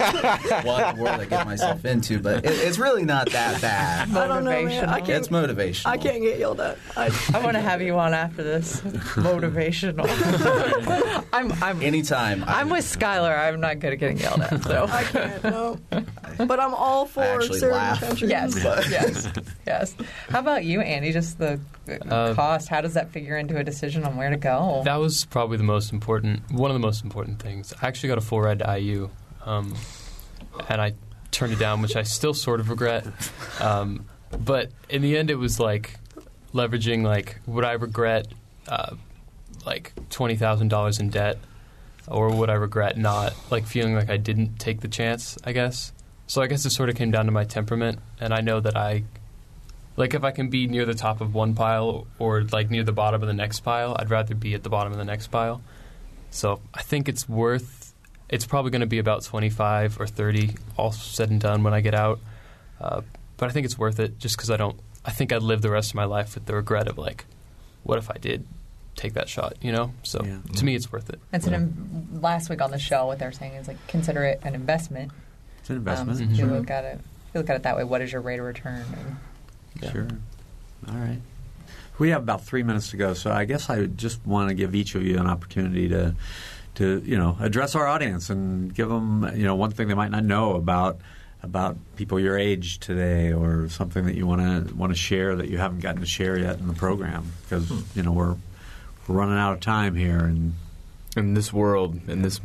[0.65, 4.15] what the world I get myself into?" But it, it's really not that bad.
[4.15, 4.89] I don't know, man.
[4.89, 5.07] I Motivational.
[5.07, 5.11] can't.
[5.11, 5.87] It's motivational.
[5.87, 6.79] I can't get yelled at.
[6.97, 8.81] I, I want to have you on after this.
[8.83, 10.07] Motivational.
[11.33, 12.45] I'm I'm Anytime.
[12.45, 13.37] I I'm with Skylar.
[13.37, 14.63] I'm not good at getting yelled at.
[14.63, 15.45] So I can't.
[15.45, 15.79] No.
[16.37, 18.01] But I'm all for actually serving laugh.
[18.01, 18.29] the country.
[18.31, 18.57] yes,
[18.91, 19.29] yes,
[19.65, 19.97] yes.
[20.31, 21.13] How about you, Andy?
[21.13, 21.61] Just the
[22.11, 22.67] Uh, cost.
[22.69, 24.83] How does that figure into a decision on where to go?
[24.85, 27.73] That was probably the most important, one of the most important things.
[27.81, 29.11] I actually got a full ride to IU,
[29.45, 29.75] um,
[30.69, 30.95] and I
[31.31, 33.07] turned it down, which I still sort of regret.
[33.61, 34.05] Um,
[34.37, 35.95] but in the end, it was like
[36.55, 38.29] leveraging, like, would I regret
[38.69, 38.95] uh,
[39.67, 41.37] like twenty thousand dollars in debt,
[42.09, 45.37] or would I regret not, like, feeling like I didn't take the chance?
[45.45, 45.93] I guess.
[46.27, 48.77] So I guess it sort of came down to my temperament, and I know that
[48.77, 49.05] I
[49.97, 52.93] like if I can be near the top of one pile or like near the
[52.93, 55.61] bottom of the next pile, I'd rather be at the bottom of the next pile.
[56.31, 57.95] So I think it's worth.
[58.29, 61.75] It's probably going to be about twenty five or thirty, all said and done, when
[61.75, 62.21] I get out.
[62.81, 63.03] Uh,
[63.37, 64.79] but I think it's worth it, just because I don't.
[65.05, 67.25] I think I'd live the rest of my life with the regret of like,
[67.83, 68.47] what if I did
[68.97, 69.55] take that shot?
[69.61, 69.93] You know.
[70.03, 70.39] So Yeah.
[70.57, 71.21] to me, it's worth it.
[71.33, 73.07] It's an im- last week on the show.
[73.07, 75.13] What they're saying is like consider it an investment.
[75.61, 76.33] It's an Um, investment.
[76.33, 76.51] if you Mhm.
[76.59, 77.85] look at it, if you look at it that way.
[77.85, 78.85] What is your rate of return?
[78.93, 79.17] And
[79.83, 79.93] Yeah.
[79.93, 80.09] Sure.
[80.89, 81.21] All right.
[81.99, 84.55] We have about three minutes to go, so I guess I would just want to
[84.55, 86.15] give each of you an opportunity to,
[86.77, 90.11] to you know, address our audience and give them, you know, one thing they might
[90.11, 90.99] not know about
[91.45, 95.49] about people your age today, or something that you want to want to share that
[95.49, 98.37] you haven't gotten to share yet in the program, because you know we're
[99.07, 100.55] we're running out of time here, and
[101.17, 102.41] in this world, in this,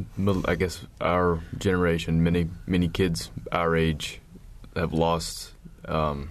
[0.45, 4.19] I guess, our generation, many many kids our age
[4.75, 5.53] have lost
[5.85, 6.29] um,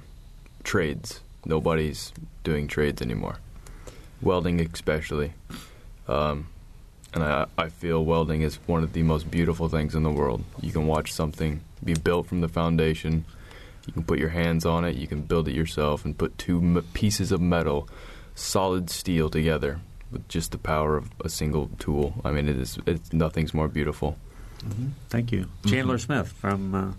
[0.63, 1.21] trades.
[1.45, 2.13] Nobody's
[2.45, 3.39] doing trades anymore,
[4.21, 5.33] welding especially.
[6.07, 6.49] Um,
[7.15, 10.45] and I, I feel welding is one of the most beautiful things in the world.
[10.61, 13.25] You can watch something be built from the foundation.
[13.87, 14.97] You can put your hands on it.
[14.97, 17.89] You can build it yourself and put two m- pieces of metal,
[18.35, 19.81] solid steel together
[20.11, 22.21] with just the power of a single tool.
[22.25, 24.17] I mean, it is it's nothing's more beautiful.
[25.09, 25.47] Thank you.
[25.67, 26.93] Chandler Smith from uh,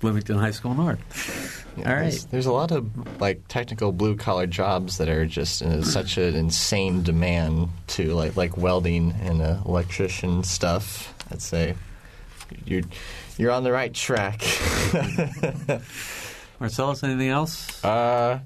[0.00, 1.66] Bloomington High School North.
[1.76, 2.02] Yeah, All right.
[2.10, 6.16] There's, there's a lot of like technical blue collar jobs that are just in such
[6.18, 11.14] an insane demand to like like welding and uh, electrician stuff.
[11.30, 11.74] I'd say
[12.64, 12.82] you're
[13.38, 14.42] you're on the right track.
[16.60, 17.82] Marcellus, anything else?
[17.84, 18.40] uh,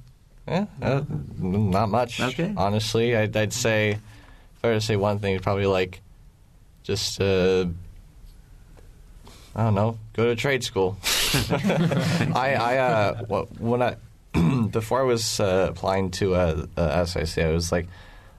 [0.47, 1.03] yeah, uh,
[1.39, 2.21] not much.
[2.21, 2.53] Okay.
[2.57, 6.01] Honestly, I'd, I'd say if I were to say one thing, it's probably like
[6.83, 7.65] just uh,
[9.57, 10.99] I don't know, go to trade school.
[12.35, 13.25] I, I uh,
[13.59, 13.97] when I
[14.71, 17.87] before I was uh, applying to uh, uh, SIC, I was like,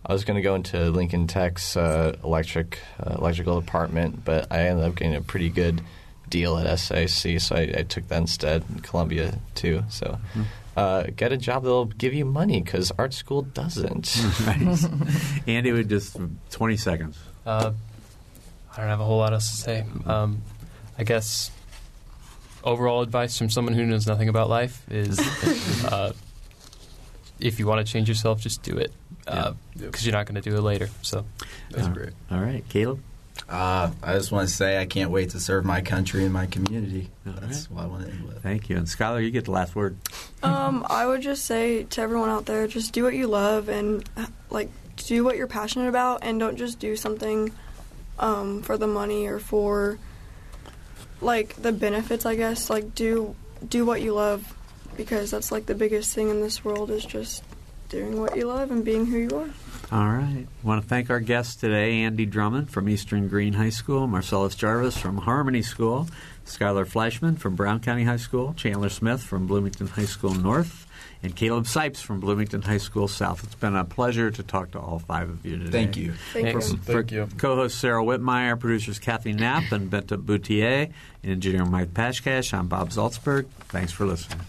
[0.05, 4.67] I was going to go into Lincoln Tech's uh, electric uh, electrical department, but I
[4.67, 5.81] ended up getting a pretty good
[6.29, 8.63] deal at SIC, so I, I took that instead.
[8.69, 10.19] in Columbia too, so.
[10.75, 14.13] Uh, get a job that'll give you money because art school doesn't.
[14.45, 14.85] Nice.
[15.47, 16.17] Andy would just
[16.51, 17.17] 20 seconds.
[17.45, 17.71] Uh,
[18.73, 19.85] I don't have a whole lot else to say.
[20.05, 20.41] Um,
[20.97, 21.49] I guess
[22.65, 25.19] overall advice from someone who knows nothing about life is
[25.85, 26.11] uh,
[27.39, 28.91] if you want to change yourself, just do it.
[29.25, 29.95] Because Yep.
[30.03, 30.89] you're not going to do it later.
[31.01, 31.25] So
[31.71, 32.11] That's All- great.
[32.31, 33.01] All right, Caleb.
[33.49, 36.45] Uh, I just want to say I can't wait to serve my country and my
[36.45, 37.09] community.
[37.27, 38.41] All That's what I want to end with.
[38.41, 38.77] Thank you.
[38.77, 39.97] And Skylar, you get the last word.
[40.41, 44.07] Um, I would just say to everyone out there, just do what you love and
[44.49, 47.51] like do what you're passionate about, and don't just do something
[48.17, 49.99] um, for the money or for
[51.21, 52.25] like the benefits.
[52.25, 53.35] I guess like do
[53.67, 54.55] do what you love
[54.97, 57.43] because that's like the biggest thing in this world is just
[57.89, 59.49] doing what you love and being who you are.
[59.91, 60.47] All right.
[60.47, 64.55] I want to thank our guests today Andy Drummond from Eastern Greene High School, Marcellus
[64.55, 66.07] Jarvis from Harmony School,
[66.45, 70.84] Skylar Fleischman from Brown County High School, Chandler Smith from Bloomington High School North,
[71.25, 73.43] and Caleb Sipes from Bloomington High School South.
[73.43, 75.71] It's been a pleasure to talk to all five of you today.
[75.71, 76.13] Thank you.
[76.31, 76.71] Thank Thanks.
[76.71, 76.77] you.
[76.77, 77.27] Thank you.
[77.37, 80.89] Co-host Sarah Whitmire, producers Kathy Knapp and Benta Boutier,
[81.23, 82.53] and engineer Mike Pashkash.
[82.53, 83.47] I'm Bob Zaltsberg.
[83.67, 84.39] Thanks for listening.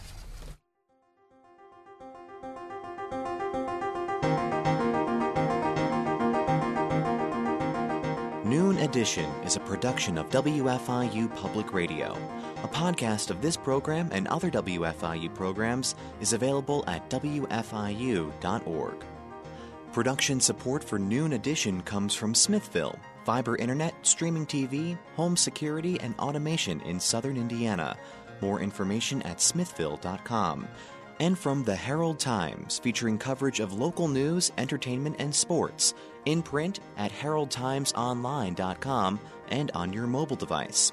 [8.45, 12.17] Noon Edition is a production of WFIU Public Radio.
[12.67, 19.05] A podcast of this program and other WFIU programs is available at WFIU.org.
[19.93, 26.19] Production support for Noon Edition comes from Smithville, fiber internet, streaming TV, home security, and
[26.19, 27.97] automation in southern Indiana.
[28.41, 30.67] More information at smithville.com.
[31.21, 35.95] And from the Herald Times, featuring coverage of local news, entertainment, and sports,
[36.25, 40.93] in print at heraldtimesonline.com and on your mobile device.